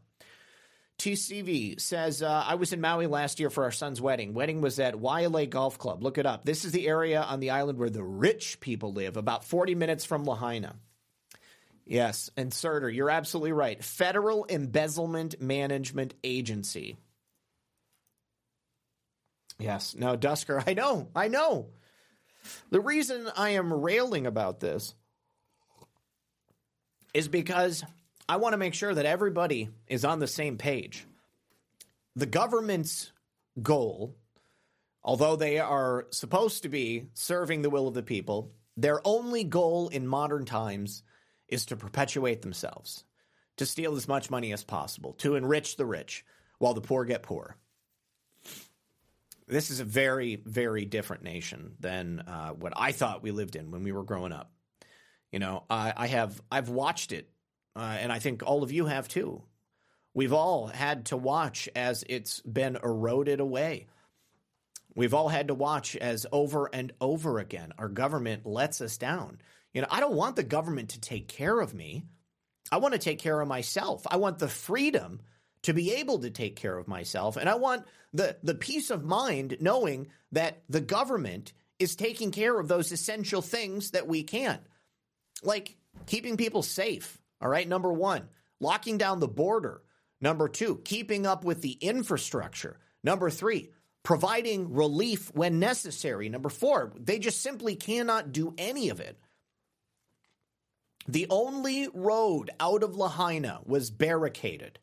[0.99, 4.33] TCV says, uh, I was in Maui last year for our son's wedding.
[4.33, 6.03] Wedding was at Waialae Golf Club.
[6.03, 6.43] Look it up.
[6.43, 10.03] This is the area on the island where the rich people live, about 40 minutes
[10.03, 10.75] from Lahaina.
[11.85, 13.81] Yes, and Surter, you're absolutely right.
[13.81, 16.97] Federal Embezzlement Management Agency.
[19.57, 21.69] Yes, no, Dusker, I know, I know.
[22.71, 24.93] The reason I am railing about this
[27.13, 27.83] is because
[28.29, 31.07] I want to make sure that everybody is on the same page.
[32.15, 33.11] The government's
[33.59, 34.15] goal,
[35.03, 39.89] although they are supposed to be serving the will of the people, their only goal
[39.89, 41.01] in modern times
[41.47, 43.03] is to perpetuate themselves,
[43.57, 46.23] to steal as much money as possible, to enrich the rich
[46.59, 47.55] while the poor get poor.
[49.47, 53.71] This is a very, very different nation than uh, what I thought we lived in
[53.71, 54.51] when we were growing up.
[55.31, 57.27] You know, I, I have I've watched it
[57.79, 59.41] uh, and I think all of you have too.
[60.13, 63.87] We've all had to watch as it's been eroded away.
[64.95, 69.39] We've all had to watch as over and over again our government lets us down.
[69.73, 72.03] You know, I don't want the government to take care of me.
[72.69, 74.05] I want to take care of myself.
[74.11, 75.21] I want the freedom
[75.61, 77.37] to be able to take care of myself.
[77.37, 82.59] And I want the, the peace of mind knowing that the government is taking care
[82.59, 84.61] of those essential things that we can't,
[85.43, 85.77] like
[86.07, 87.67] keeping people safe, all right.
[87.67, 88.29] Number one,
[88.59, 89.81] locking down the border.
[90.21, 92.79] Number two, keeping up with the infrastructure.
[93.03, 93.71] Number three,
[94.03, 96.29] providing relief when necessary.
[96.29, 99.17] Number four, they just simply cannot do any of it.
[101.07, 104.79] The only road out of Lahaina was barricaded.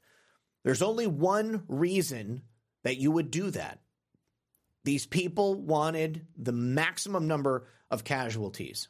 [0.65, 2.43] There's only one reason
[2.83, 3.81] that you would do that.
[4.85, 8.89] These people wanted the maximum number of casualties.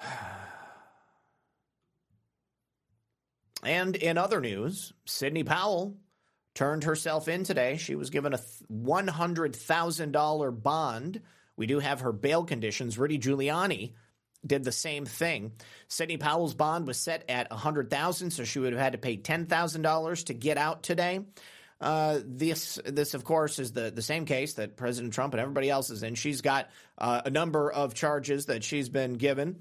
[3.64, 5.96] And in other news, Sidney Powell
[6.54, 7.76] turned herself in today.
[7.76, 8.40] She was given a
[8.72, 11.20] $100,000 bond.
[11.56, 12.98] We do have her bail conditions.
[12.98, 13.94] Rudy Giuliani
[14.46, 15.52] did the same thing.
[15.88, 20.24] Sidney Powell's bond was set at 100,000, so she would have had to pay $10,000
[20.26, 21.20] to get out today.
[21.80, 25.70] Uh, this, this of course, is the, the same case that President Trump and everybody
[25.70, 26.14] else is in.
[26.16, 29.60] She's got uh, a number of charges that she's been given.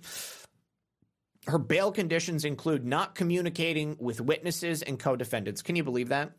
[1.45, 5.61] Her bail conditions include not communicating with witnesses and co defendants.
[5.61, 6.32] Can you believe that?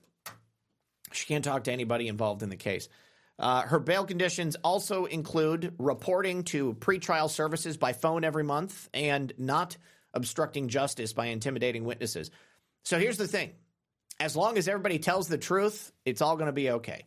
[1.12, 2.89] She can't talk to anybody involved in the case.
[3.39, 9.33] Uh, her bail conditions also include reporting to pretrial services by phone every month and
[9.39, 9.76] not
[10.12, 12.31] obstructing justice by intimidating witnesses.
[12.85, 13.53] So here's the thing
[14.21, 17.05] as long as everybody tells the truth, it's all going to be okay.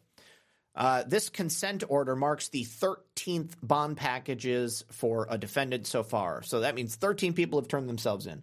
[0.74, 6.44] Uh, this consent order marks the 13th bond packages for a defendant so far.
[6.44, 8.42] So that means 13 people have turned themselves in.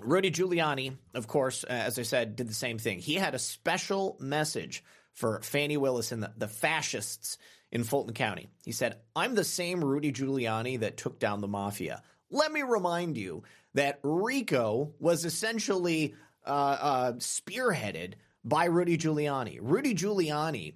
[0.00, 3.00] Rudy Giuliani, of course, uh, as I said, did the same thing.
[3.00, 4.82] He had a special message
[5.12, 7.36] for Fani Willis and the, the fascists
[7.70, 8.48] in Fulton County.
[8.64, 12.02] He said, I'm the same Rudy Giuliani that took down the mafia.
[12.30, 13.42] Let me remind you
[13.74, 16.14] that RICO was essentially
[16.46, 18.14] uh, uh, spearheaded
[18.44, 19.58] by Rudy Giuliani.
[19.60, 20.74] Rudy Giuliani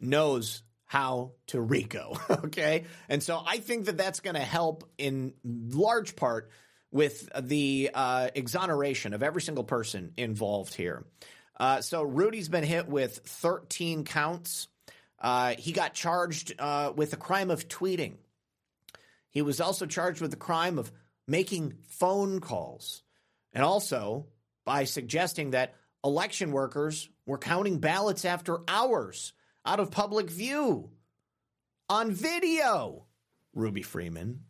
[0.00, 2.84] knows how to RICO, okay?
[3.08, 6.50] And so I think that that's going to help in large part
[6.90, 11.04] with the uh, exoneration of every single person involved here.
[11.58, 14.68] Uh, so Rudy's been hit with 13 counts.
[15.18, 18.14] Uh, he got charged uh, with the crime of tweeting.
[19.30, 20.92] He was also charged with the crime of
[21.26, 23.02] making phone calls
[23.52, 24.26] and also
[24.66, 29.32] by suggesting that election workers were counting ballots after hours
[29.64, 30.90] out of public view
[31.88, 33.06] on video.
[33.54, 34.40] Ruby Freeman.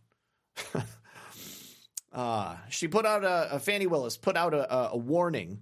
[2.13, 5.61] uh, she put out a, a Fani Willis put out a, a warning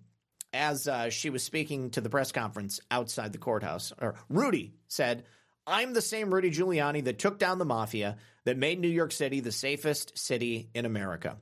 [0.52, 3.92] as uh, she was speaking to the press conference outside the courthouse.
[4.00, 5.24] Or Rudy said,
[5.66, 9.40] "I'm the same Rudy Giuliani that took down the mafia that made New York City
[9.40, 11.36] the safest city in America.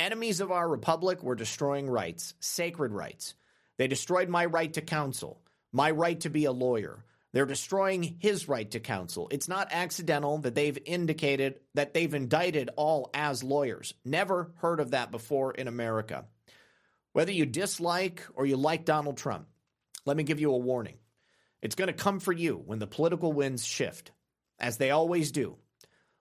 [0.00, 3.34] Enemies of our republic were destroying rights, sacred rights.
[3.76, 5.42] They destroyed my right to counsel,
[5.72, 9.28] my right to be a lawyer." They're destroying his right to counsel.
[9.30, 13.92] It's not accidental that they've indicated that they've indicted all as lawyers.
[14.02, 16.24] Never heard of that before in America.
[17.12, 19.48] Whether you dislike or you like Donald Trump,
[20.06, 20.96] let me give you a warning.
[21.60, 24.12] It's going to come for you when the political winds shift,
[24.58, 25.58] as they always do.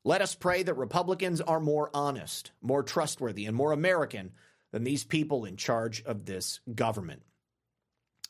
[0.04, 4.32] Let us pray that Republicans are more honest, more trustworthy, and more American
[4.72, 7.22] than these people in charge of this government.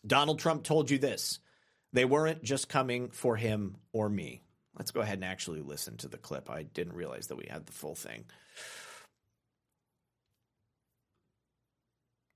[0.06, 1.40] Donald Trump told you this
[1.92, 4.42] they weren't just coming for him or me.
[4.78, 6.50] Let's go ahead and actually listen to the clip.
[6.50, 8.26] I didn't realize that we had the full thing.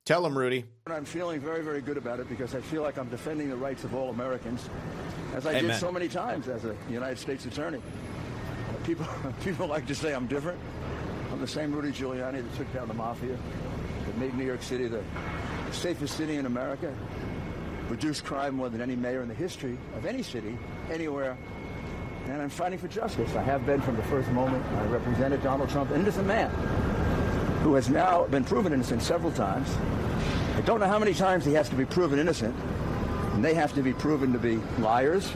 [0.06, 0.66] Tell him, Rudy.
[0.88, 3.86] I'm feeling very, very good about it because I feel like I'm defending the rights
[3.86, 4.68] of all Americans,
[5.34, 5.68] as I Amen.
[5.68, 7.82] did so many times as a United States attorney.
[8.84, 9.08] People,
[9.44, 10.60] people like to say I'm different.
[11.32, 13.38] I'm the same Rudy Giuliani that took down the mafia,
[14.06, 15.04] that made New York City the
[15.72, 16.94] safest city in America,
[17.90, 20.58] reduced crime more than any mayor in the history of any city,
[20.92, 21.38] anywhere.
[22.26, 23.36] And I'm fighting for justice.
[23.36, 24.64] I have been from the first moment.
[24.66, 26.50] I represented Donald Trump, innocent man
[27.64, 29.70] who has now been proven innocent several times.
[30.58, 32.56] I don't know how many times he has to be proven innocent,
[33.34, 35.34] and they have to be proven to be liars,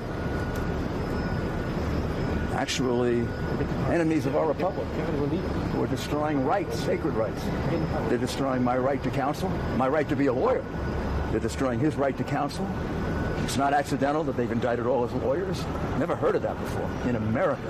[2.58, 3.20] actually
[3.90, 7.44] enemies of our republic, who are destroying rights, sacred rights.
[8.10, 10.66] They're destroying my right to counsel, my right to be a lawyer.
[11.32, 12.68] They're destroying his right to counsel.
[13.44, 15.64] It's not accidental that they've indicted all his lawyers.
[16.00, 17.62] Never heard of that before in America.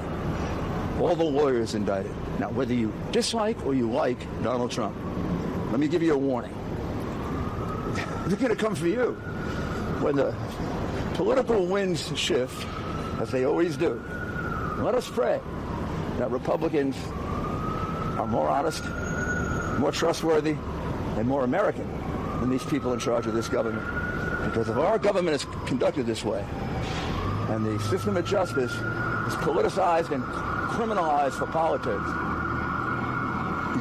[1.02, 2.16] All the lawyers indicted.
[2.40, 4.96] Now, whether you dislike or you like Donald Trump,
[5.70, 6.54] let me give you a warning.
[8.26, 9.12] They're going to come for you.
[10.02, 10.34] When the
[11.16, 12.66] political winds shift,
[13.20, 14.02] as they always do,
[14.78, 15.40] let us pray
[16.18, 16.96] that Republicans
[18.18, 18.84] are more honest,
[19.80, 20.56] more trustworthy,
[21.18, 21.88] and more American
[22.40, 23.86] than these people in charge of this government.
[24.46, 26.46] Because if our government is conducted this way,
[27.50, 32.06] and the system of justice is politicized and criminalized for politics,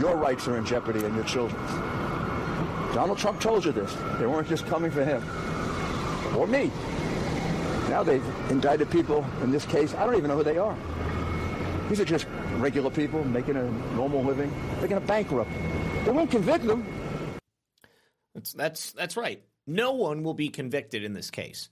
[0.00, 1.70] your rights are in jeopardy and your children's.
[2.94, 3.94] Donald Trump told you this.
[4.18, 5.22] They weren't just coming for him
[6.36, 6.70] or me.
[7.96, 9.94] Now they've indicted people in this case.
[9.94, 10.76] I don't even know who they are.
[11.88, 12.26] These are just
[12.58, 14.52] regular people making a normal living.
[14.78, 15.50] They're going to bankrupt
[16.04, 16.86] They won't convict them.
[18.34, 19.42] That's that's that's right.
[19.66, 21.70] No one will be convicted in this case.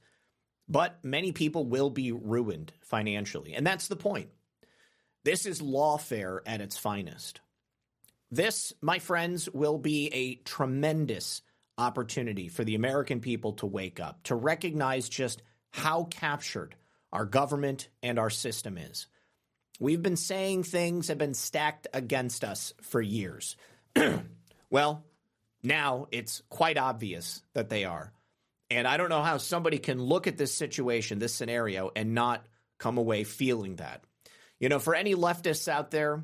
[0.67, 3.53] But many people will be ruined financially.
[3.53, 4.31] And that's the point.
[5.25, 7.43] This is lawfare at its finest.
[8.31, 11.43] This, my friends, will be a tremendous
[11.77, 15.43] opportunity for the American people to wake up, to recognize just
[15.75, 16.77] how captured
[17.13, 19.09] our government and our system is.
[19.81, 23.57] We've been saying things have been stacked against us for years.
[24.71, 25.05] well,
[25.65, 28.13] now it's quite obvious that they are.
[28.71, 32.47] And I don't know how somebody can look at this situation, this scenario, and not
[32.79, 34.05] come away feeling that.
[34.61, 36.23] You know, for any leftists out there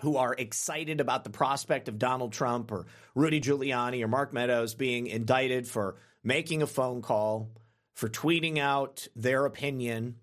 [0.00, 4.74] who are excited about the prospect of Donald Trump or Rudy Giuliani or Mark Meadows
[4.74, 7.50] being indicted for making a phone call,
[7.94, 10.16] for tweeting out their opinion,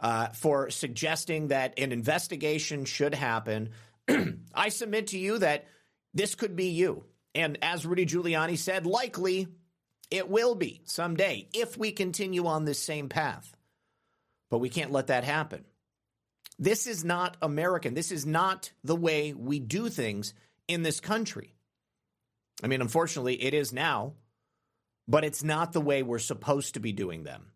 [0.00, 3.70] uh, for suggesting that an investigation should happen,
[4.54, 5.66] I submit to you that
[6.12, 7.04] this could be you.
[7.34, 9.48] And as Rudy Giuliani said, likely
[10.10, 13.56] it will be someday if we continue on this same path.
[14.50, 15.64] But we can't let that happen.
[16.58, 17.94] This is not American.
[17.94, 20.34] This is not the way we do things
[20.68, 21.54] in this country.
[22.62, 24.14] I mean, unfortunately, it is now,
[25.06, 27.52] but it's not the way we're supposed to be doing them.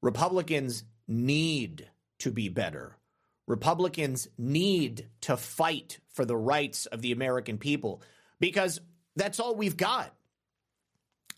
[0.00, 1.88] Republicans need
[2.20, 2.96] to be better.
[3.46, 8.02] Republicans need to fight for the rights of the American people
[8.40, 8.80] because
[9.16, 10.14] that's all we've got.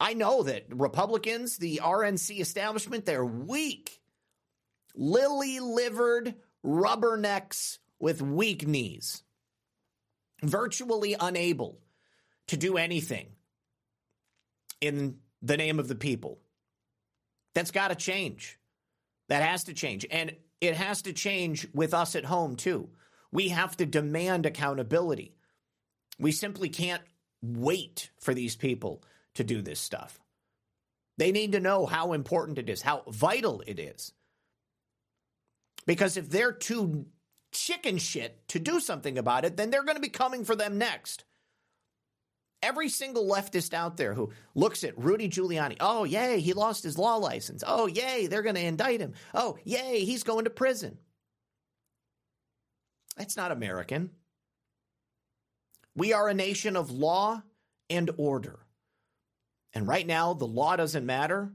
[0.00, 4.00] I know that Republicans, the RNC establishment, they're weak,
[4.94, 9.22] lily livered rubbernecks with weak knees,
[10.42, 11.78] virtually unable
[12.48, 13.28] to do anything
[14.86, 16.38] in the name of the people.
[17.54, 18.58] That's got to change.
[19.28, 20.06] That has to change.
[20.10, 22.88] And it has to change with us at home, too.
[23.32, 25.34] We have to demand accountability.
[26.18, 27.02] We simply can't
[27.42, 29.02] wait for these people
[29.34, 30.20] to do this stuff.
[31.16, 34.12] They need to know how important it is, how vital it is.
[35.86, 37.06] Because if they're too
[37.52, 40.78] chicken shit to do something about it, then they're going to be coming for them
[40.78, 41.24] next.
[42.64, 46.96] Every single leftist out there who looks at Rudy Giuliani, oh, yay, he lost his
[46.96, 47.62] law license.
[47.66, 49.12] Oh, yay, they're going to indict him.
[49.34, 50.96] Oh, yay, he's going to prison.
[53.18, 54.12] That's not American.
[55.94, 57.42] We are a nation of law
[57.90, 58.58] and order.
[59.74, 61.52] And right now, the law doesn't matter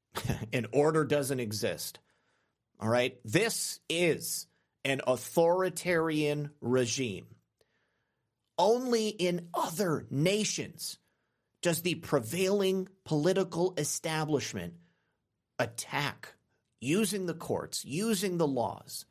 [0.52, 1.98] and order doesn't exist.
[2.78, 3.18] All right.
[3.24, 4.46] This is
[4.84, 7.26] an authoritarian regime.
[8.58, 10.98] Only in other nations
[11.62, 14.74] does the prevailing political establishment
[15.58, 16.34] attack
[16.80, 19.06] using the courts, using the laws,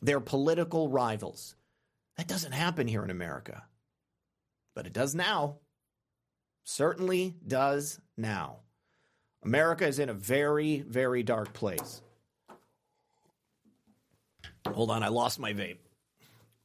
[0.00, 1.56] their political rivals.
[2.16, 3.64] That doesn't happen here in America,
[4.74, 5.58] but it does now
[6.64, 8.58] certainly does now.
[9.44, 12.00] America is in a very, very dark place.
[14.68, 15.78] Hold on, I lost my vape.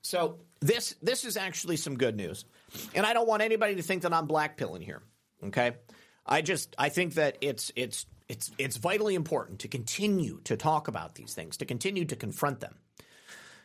[0.01, 2.45] So this this is actually some good news.
[2.93, 5.01] And I don't want anybody to think that I'm blackpilling here.
[5.43, 5.73] Okay?
[6.25, 10.88] I just I think that it's it's it's it's vitally important to continue to talk
[10.88, 12.75] about these things, to continue to confront them.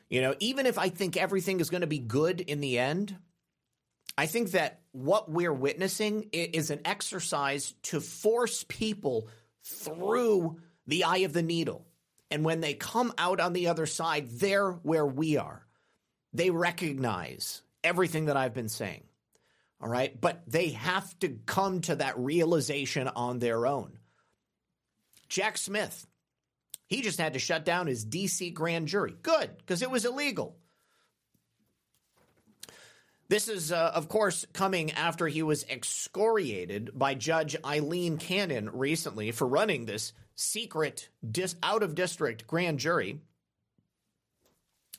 [0.09, 3.17] You know, even if I think everything is going to be good in the end,
[4.17, 9.29] I think that what we're witnessing is an exercise to force people
[9.65, 11.87] through the eye of the needle.
[12.31, 15.67] And when they come out on the other side, they're where we are.
[16.33, 19.03] They recognize everything that I've been saying.
[19.81, 20.19] All right.
[20.19, 23.99] But they have to come to that realization on their own.
[25.29, 26.07] Jack Smith,
[26.87, 29.15] he just had to shut down his DC grand jury.
[29.23, 30.57] Good, because it was illegal.
[33.29, 39.33] This is, uh, of course, coming after he was excoriated by Judge Aileen Cannon recently
[39.33, 43.21] for running this secret dis- out of district grand jury.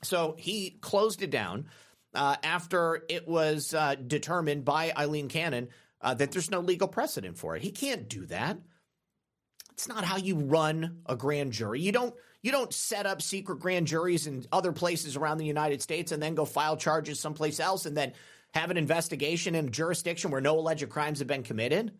[0.04, 1.66] So he closed it down
[2.14, 5.68] uh, after it was uh, determined by Aileen Cannon
[6.00, 7.62] uh, that there's no legal precedent for it.
[7.62, 8.58] He can't do that.
[9.72, 11.80] It's not how you run a grand jury.
[11.80, 15.82] You don't you don't set up secret grand juries in other places around the United
[15.82, 18.12] States and then go file charges someplace else and then
[18.52, 21.92] have an investigation in a jurisdiction where no alleged crimes have been committed.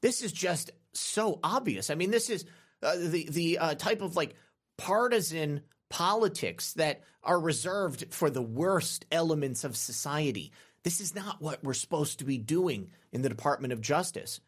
[0.00, 1.90] This is just so obvious.
[1.90, 2.46] I mean, this is
[2.82, 4.34] uh, the the uh, type of like
[4.76, 10.52] partisan politics that are reserved for the worst elements of society.
[10.82, 14.40] This is not what we're supposed to be doing in the Department of Justice.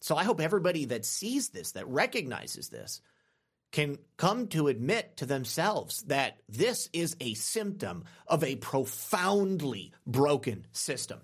[0.00, 3.00] So I hope everybody that sees this, that recognizes this,
[3.72, 10.66] can come to admit to themselves that this is a symptom of a profoundly broken
[10.72, 11.20] system.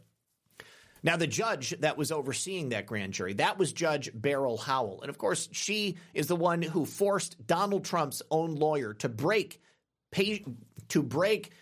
[1.03, 5.03] Now, the judge that was overseeing that grand jury, that was Judge Beryl Howell.
[5.03, 9.61] And of course, she is the one who forced Donald Trump's own lawyer to break
[10.17, 10.45] pay,
[10.89, 11.53] to break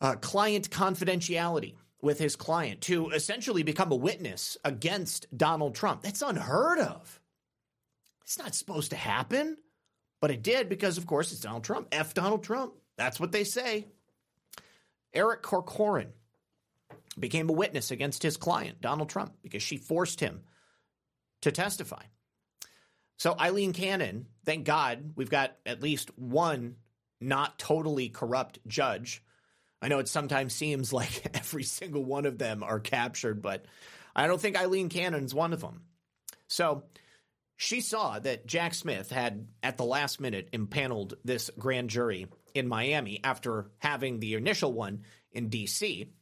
[0.00, 6.02] uh, client confidentiality with his client to essentially become a witness against Donald Trump.
[6.02, 7.20] That's unheard of.
[8.22, 9.56] It's not supposed to happen,
[10.20, 11.88] but it did because, of course, it's Donald Trump.
[11.92, 12.74] F Donald Trump.
[12.96, 13.86] That's what they say.
[15.14, 16.12] Eric Corcoran
[17.18, 20.42] became a witness against his client, Donald Trump, because she forced him
[21.42, 22.02] to testify.
[23.16, 26.76] So, Aileen Cannon, thank God we've got at least one
[27.20, 29.22] not totally corrupt judge.
[29.80, 33.66] I know it sometimes seems like every single one of them are captured, but
[34.14, 35.82] I don't think Aileen Cannon's one of them.
[36.48, 36.84] So,
[37.56, 42.68] she saw that Jack Smith had, at the last minute, impaneled this grand jury in
[42.68, 46.12] Miami after having the initial one in D.C.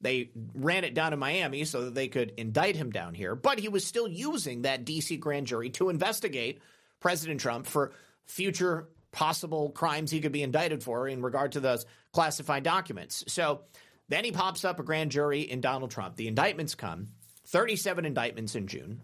[0.00, 3.58] They ran it down in Miami so that they could indict him down here, but
[3.58, 5.16] he was still using that D.C.
[5.16, 6.60] grand jury to investigate
[7.00, 7.92] President Trump for
[8.26, 13.24] future possible crimes he could be indicted for in regard to those classified documents.
[13.28, 13.62] So
[14.08, 16.16] then he pops up a grand jury in Donald Trump.
[16.16, 17.08] The indictments come
[17.46, 19.00] 37 indictments in June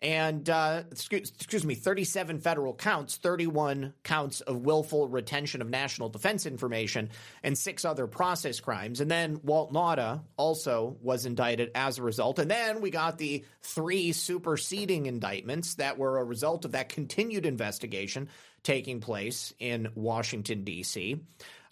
[0.00, 6.08] and uh, excuse, excuse, me, 37 federal counts, 31 counts of willful retention of national
[6.08, 7.10] defense information,
[7.42, 9.00] and six other process crimes.
[9.00, 12.38] And then Walt Nauta also was indicted as a result.
[12.38, 17.44] And then we got the three superseding indictments that were a result of that continued
[17.44, 18.28] investigation
[18.62, 21.20] taking place in Washington, D.C.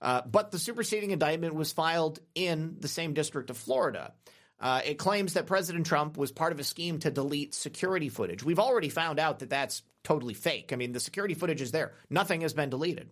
[0.01, 4.13] Uh, but the superseding indictment was filed in the same district of Florida.
[4.59, 8.43] Uh, it claims that President Trump was part of a scheme to delete security footage.
[8.43, 10.73] We've already found out that that's totally fake.
[10.73, 13.11] I mean, the security footage is there, nothing has been deleted.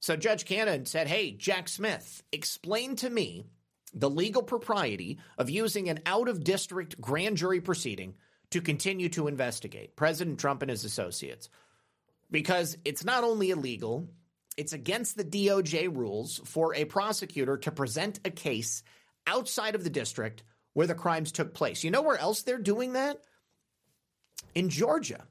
[0.00, 3.44] So Judge Cannon said, Hey, Jack Smith, explain to me
[3.92, 8.14] the legal propriety of using an out of district grand jury proceeding
[8.50, 11.48] to continue to investigate President Trump and his associates.
[12.30, 14.08] Because it's not only illegal,
[14.56, 18.82] it's against the DOJ rules for a prosecutor to present a case
[19.26, 20.42] outside of the district
[20.72, 21.84] where the crimes took place.
[21.84, 23.20] You know where else they're doing that?
[24.54, 25.26] In Georgia.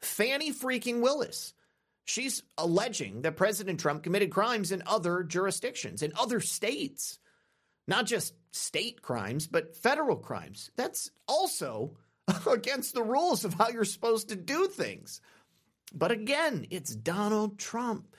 [0.00, 1.54] Fani freaking Willis.
[2.04, 7.18] She's alleging that President Trump committed crimes in other jurisdictions, in other states.
[7.86, 10.70] Not just state crimes, but federal crimes.
[10.76, 11.96] That's also
[12.50, 15.20] against the rules of how you're supposed to do things.
[15.92, 18.14] But again, it's Donald Trump.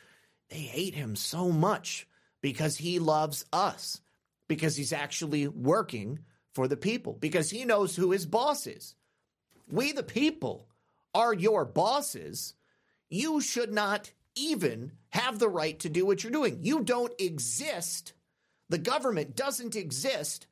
[0.50, 2.08] They hate him so much
[2.42, 4.02] because he loves us
[4.50, 6.20] because he's actually working
[6.54, 8.96] for the people, because he knows who his boss is.
[9.72, 10.68] We, the people,
[11.14, 12.56] are your bosses.
[13.10, 16.60] You should not even have the right to do what you're doing.
[16.62, 18.14] You don't exist.
[18.70, 20.48] The government doesn't exist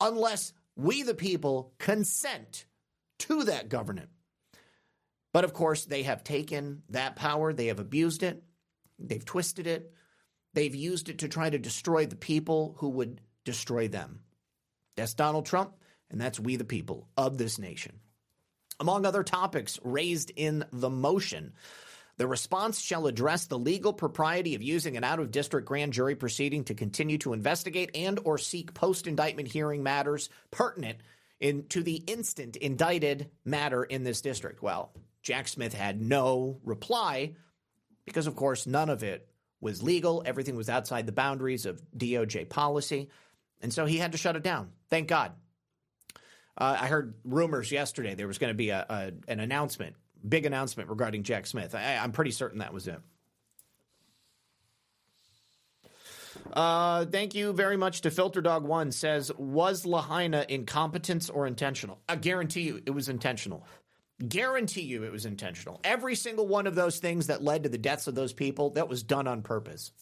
[0.00, 2.64] unless we, the people, consent
[3.18, 4.08] to that government.
[5.32, 8.42] But of course, they have taken that power, they have abused it,
[8.98, 9.92] they've twisted it,
[10.52, 14.20] they've used it to try to destroy the people who would destroy them.
[14.96, 15.74] That's Donald Trump,
[16.10, 17.98] and that's we the people of this nation.
[18.78, 21.54] Among other topics raised in the motion,
[22.18, 26.74] the response shall address the legal propriety of using an out-of-district grand jury proceeding to
[26.74, 30.98] continue to investigate and or seek post-indictment hearing matters pertinent
[31.40, 34.62] in, to the instant indicted matter in this district.
[34.62, 34.92] Well,
[35.22, 37.34] Jack Smith had no reply
[38.04, 39.28] because, of course, none of it
[39.60, 40.22] was legal.
[40.26, 43.08] Everything was outside the boundaries of DOJ policy.
[43.60, 44.72] And so he had to shut it down.
[44.90, 45.32] Thank God.
[46.58, 49.94] Uh, I heard rumors yesterday there was going to be a, a, an announcement,
[50.28, 51.74] big announcement regarding Jack Smith.
[51.74, 53.00] I, I'm pretty certain that was it.
[56.52, 62.00] Uh, thank you very much to Filter Dog One says, was Lahaina incompetence or intentional?
[62.08, 63.64] I guarantee you it was intentional.
[64.26, 65.80] Guarantee you it was intentional.
[65.82, 68.88] Every single one of those things that led to the deaths of those people, that
[68.88, 69.92] was done on purpose.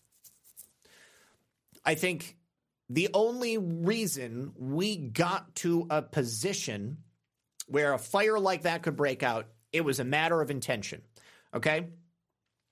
[1.85, 2.37] I think
[2.91, 6.99] the only reason we got to a position
[7.67, 11.03] where a fire like that could break out, it was a matter of intention.
[11.55, 11.87] Okay?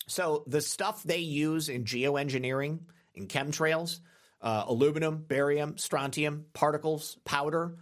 [0.09, 2.81] So the stuff they use in geoengineering,
[3.15, 4.01] in chemtrails,
[4.41, 7.77] uh, aluminum, barium, strontium, particles, powder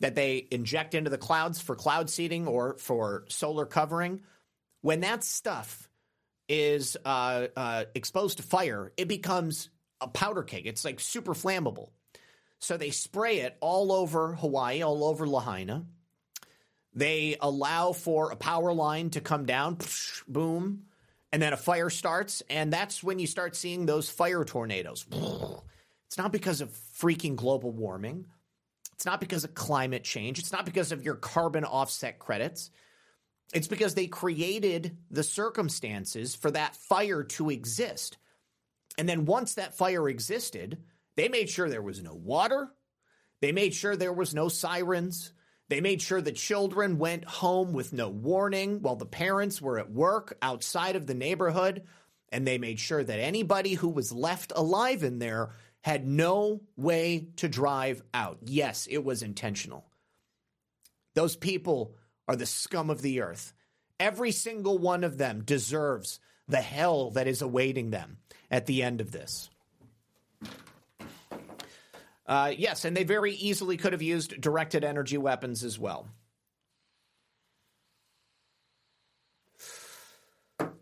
[0.00, 4.20] that they inject into the clouds for cloud seeding or for solar covering,
[4.80, 5.88] when that stuff
[6.48, 10.66] is uh, uh, exposed to fire, it becomes a powder keg.
[10.66, 11.90] It's like super flammable.
[12.58, 15.84] So they spray it all over Hawaii, all over Lahaina.
[16.94, 19.78] They allow for a power line to come down,
[20.28, 20.84] boom,
[21.32, 25.06] and then a fire starts, and that's when you start seeing those fire tornadoes.
[26.06, 28.26] It's not because of freaking global warming.
[28.94, 30.38] It's not because of climate change.
[30.38, 32.70] It's not because of your carbon offset credits.
[33.52, 38.18] It's because they created the circumstances for that fire to exist.
[38.96, 40.78] And then once that fire existed,
[41.16, 42.68] they made sure there was no water.
[43.40, 45.32] They made sure there was no sirens.
[45.68, 49.90] They made sure the children went home with no warning while the parents were at
[49.90, 51.82] work outside of the neighborhood.
[52.30, 55.50] And they made sure that anybody who was left alive in there
[55.84, 58.38] had no way to drive out.
[58.42, 59.84] Yes, it was intentional.
[61.12, 61.94] Those people
[62.26, 63.52] are the scum of the earth.
[64.00, 68.16] Every single one of them deserves the hell that is awaiting them
[68.50, 69.50] at the end of this.
[72.26, 76.08] Uh, yes, and they very easily could have used directed energy weapons as well.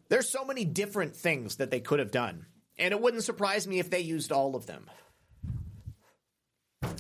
[0.09, 2.47] There's so many different things that they could have done,
[2.83, 4.91] and it wouldn't surprise me if they used all of them.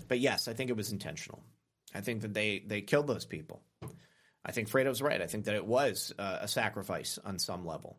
[0.06, 1.42] But yes, I think it was intentional.
[1.92, 3.62] I think that they they killed those people.
[4.44, 5.20] I think Fredo's right.
[5.20, 7.98] I think that it was uh, a sacrifice on some level.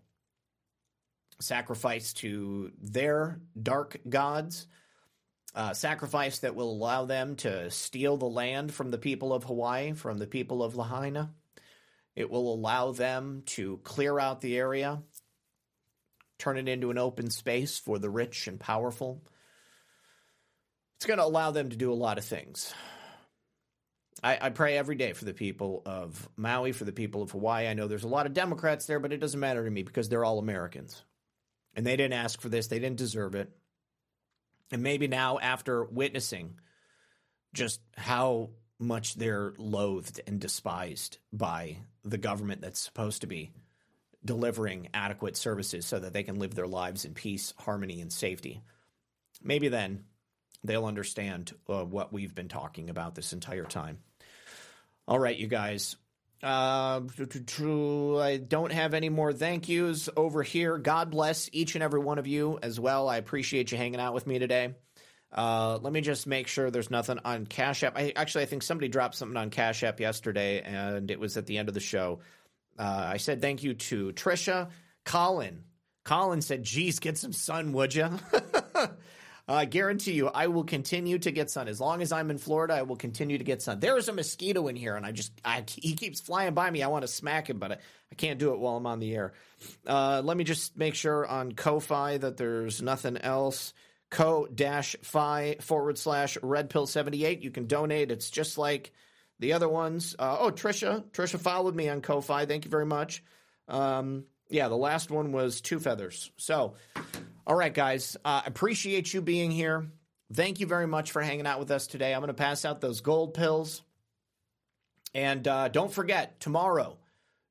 [1.40, 4.68] Sacrifice to their dark gods,
[5.56, 9.94] uh, sacrifice that will allow them to steal the land from the people of Hawaii,
[9.94, 11.32] from the people of Lahaina.
[12.16, 15.02] It will allow them to clear out the area,
[16.44, 19.22] turn it into an open space for the rich and powerful.
[20.98, 22.74] It's going to allow them to do a lot of things.
[24.22, 27.68] I, I, pray every day for the people of Maui, for the people of Hawaii.
[27.68, 30.10] I know there's a lot of Democrats there, but it doesn't matter to me because
[30.10, 31.02] they're all Americans.
[31.76, 33.50] And they didn't ask for this, they didn't deserve it.
[34.72, 36.60] And maybe now, after witnessing
[37.54, 38.50] just how
[38.80, 43.52] much they're loathed and despised by the government that's supposed to be
[44.26, 48.62] delivering adequate services so that they can live their lives in peace, harmony, and safety.
[49.42, 50.06] Maybe then
[50.64, 54.00] they'll understand uh, what we've been talking about this entire time.
[55.08, 55.98] All right, you guys.
[56.42, 60.78] Uh, I don't have any more thank yous over here.
[60.78, 63.08] God bless each and every one of you as well.
[63.08, 64.76] I appreciate you hanging out with me today.
[65.32, 67.98] Uh, let me just make sure there's nothing on Cash App.
[67.98, 71.48] I actually I think somebody dropped something on Cash App yesterday, and it was at
[71.48, 72.20] the end of the show.
[72.78, 74.70] Uh, I said thank you to Trisha,
[75.06, 75.64] Colin.
[76.04, 78.10] Colin said, "Geez, get some sun, would you?"
[79.48, 82.76] I guarantee you, I will continue to get sun as long as I'm in Florida.
[82.76, 83.82] I will continue to get sun.
[83.82, 86.82] There is a mosquito in here, and I just I, he keeps flying by me.
[86.82, 87.76] I want to smack him, but I,
[88.12, 89.34] I can't do it while I'm on the air.
[89.86, 93.74] Uh, let me just make sure on Ko-fi that there's nothing else.
[94.10, 97.42] Co dash fi forward slash red pill 78.
[97.42, 98.12] You can donate.
[98.12, 98.94] It's just like
[99.40, 100.16] the other ones.
[100.18, 101.04] Uh, oh, Trisha.
[101.12, 102.46] Trisha followed me on Ko-fi.
[102.46, 103.24] Thank you very much.
[103.68, 106.32] Um, yeah, the last one was two feathers.
[106.38, 106.76] So,
[107.46, 108.18] all right, guys.
[108.24, 109.88] Uh, appreciate you being here.
[110.32, 112.14] Thank you very much for hanging out with us today.
[112.14, 113.82] I'm going to pass out those gold pills.
[115.14, 116.98] And uh, don't forget, tomorrow,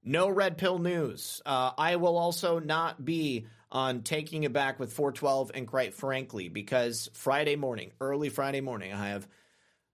[0.04, 1.40] no red pill news.
[1.46, 6.48] Uh, I will also not be on taking it back with 412 and quite frankly,
[6.48, 9.26] because Friday morning, early Friday morning, I have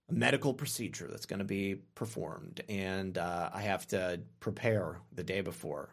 [0.08, 5.22] a medical procedure that's going to be performed, and uh, I have to prepare the
[5.22, 5.90] day before.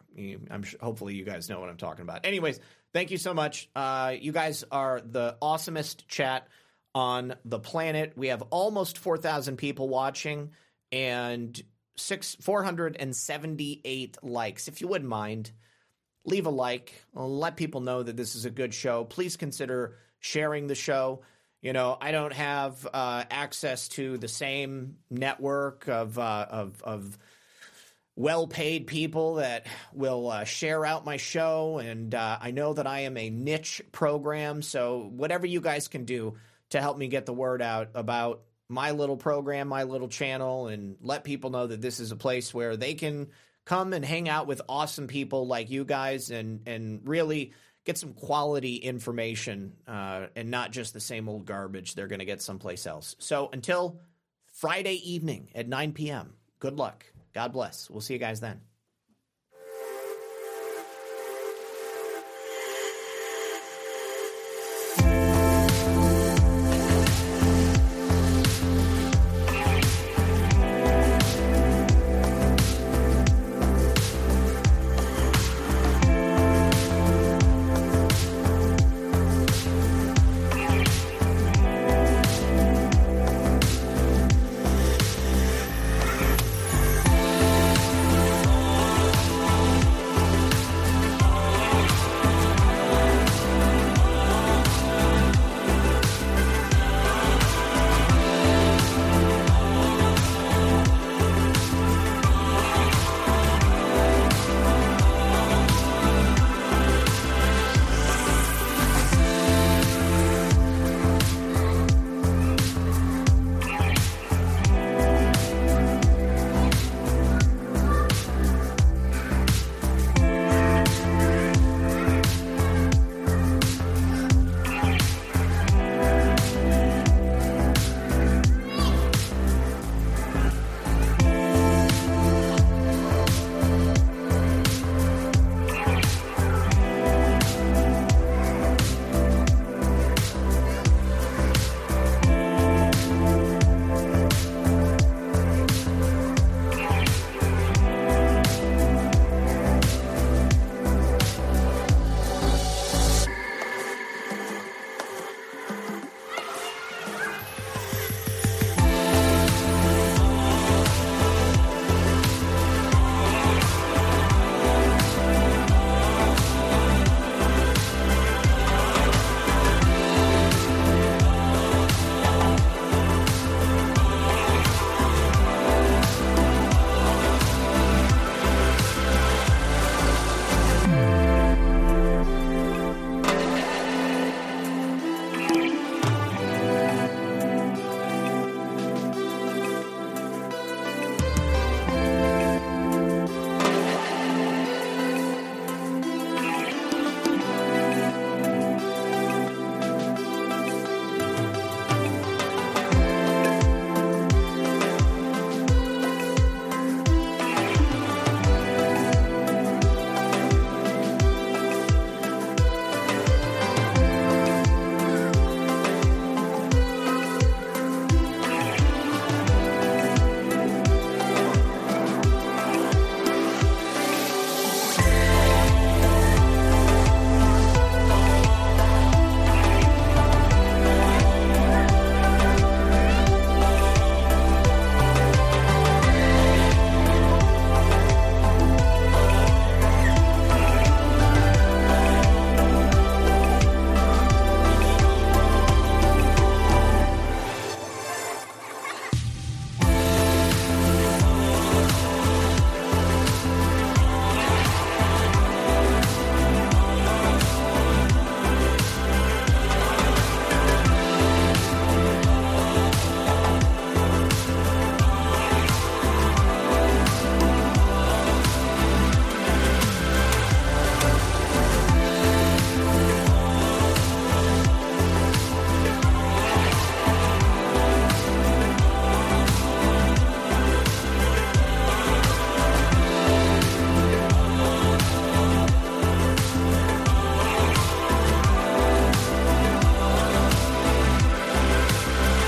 [0.50, 2.24] I'm sure, hopefully you guys know what I'm talking about.
[2.24, 2.60] Anyways,
[2.92, 3.68] thank you so much.
[3.76, 6.48] Uh, you guys are the awesomest chat
[6.94, 8.14] on the planet.
[8.16, 10.52] We have almost 4,000 people watching
[10.90, 11.60] and
[11.96, 14.68] six 478 likes.
[14.68, 15.50] If you wouldn't mind
[16.24, 19.04] leave a like, let people know that this is a good show.
[19.04, 21.22] Please consider sharing the show.
[21.66, 27.18] You know, I don't have uh, access to the same network of uh, of, of
[28.14, 33.00] well-paid people that will uh, share out my show, and uh, I know that I
[33.00, 34.62] am a niche program.
[34.62, 36.36] So whatever you guys can do
[36.70, 40.94] to help me get the word out about my little program, my little channel, and
[41.00, 43.26] let people know that this is a place where they can
[43.64, 47.54] come and hang out with awesome people like you guys and and really
[47.86, 52.24] get some quality information uh, and not just the same old garbage they're going to
[52.24, 53.16] get someplace else.
[53.18, 54.00] So until
[54.52, 57.06] Friday evening at 9 p.m., good luck.
[57.32, 57.88] God bless.
[57.88, 58.60] We'll see you guys then.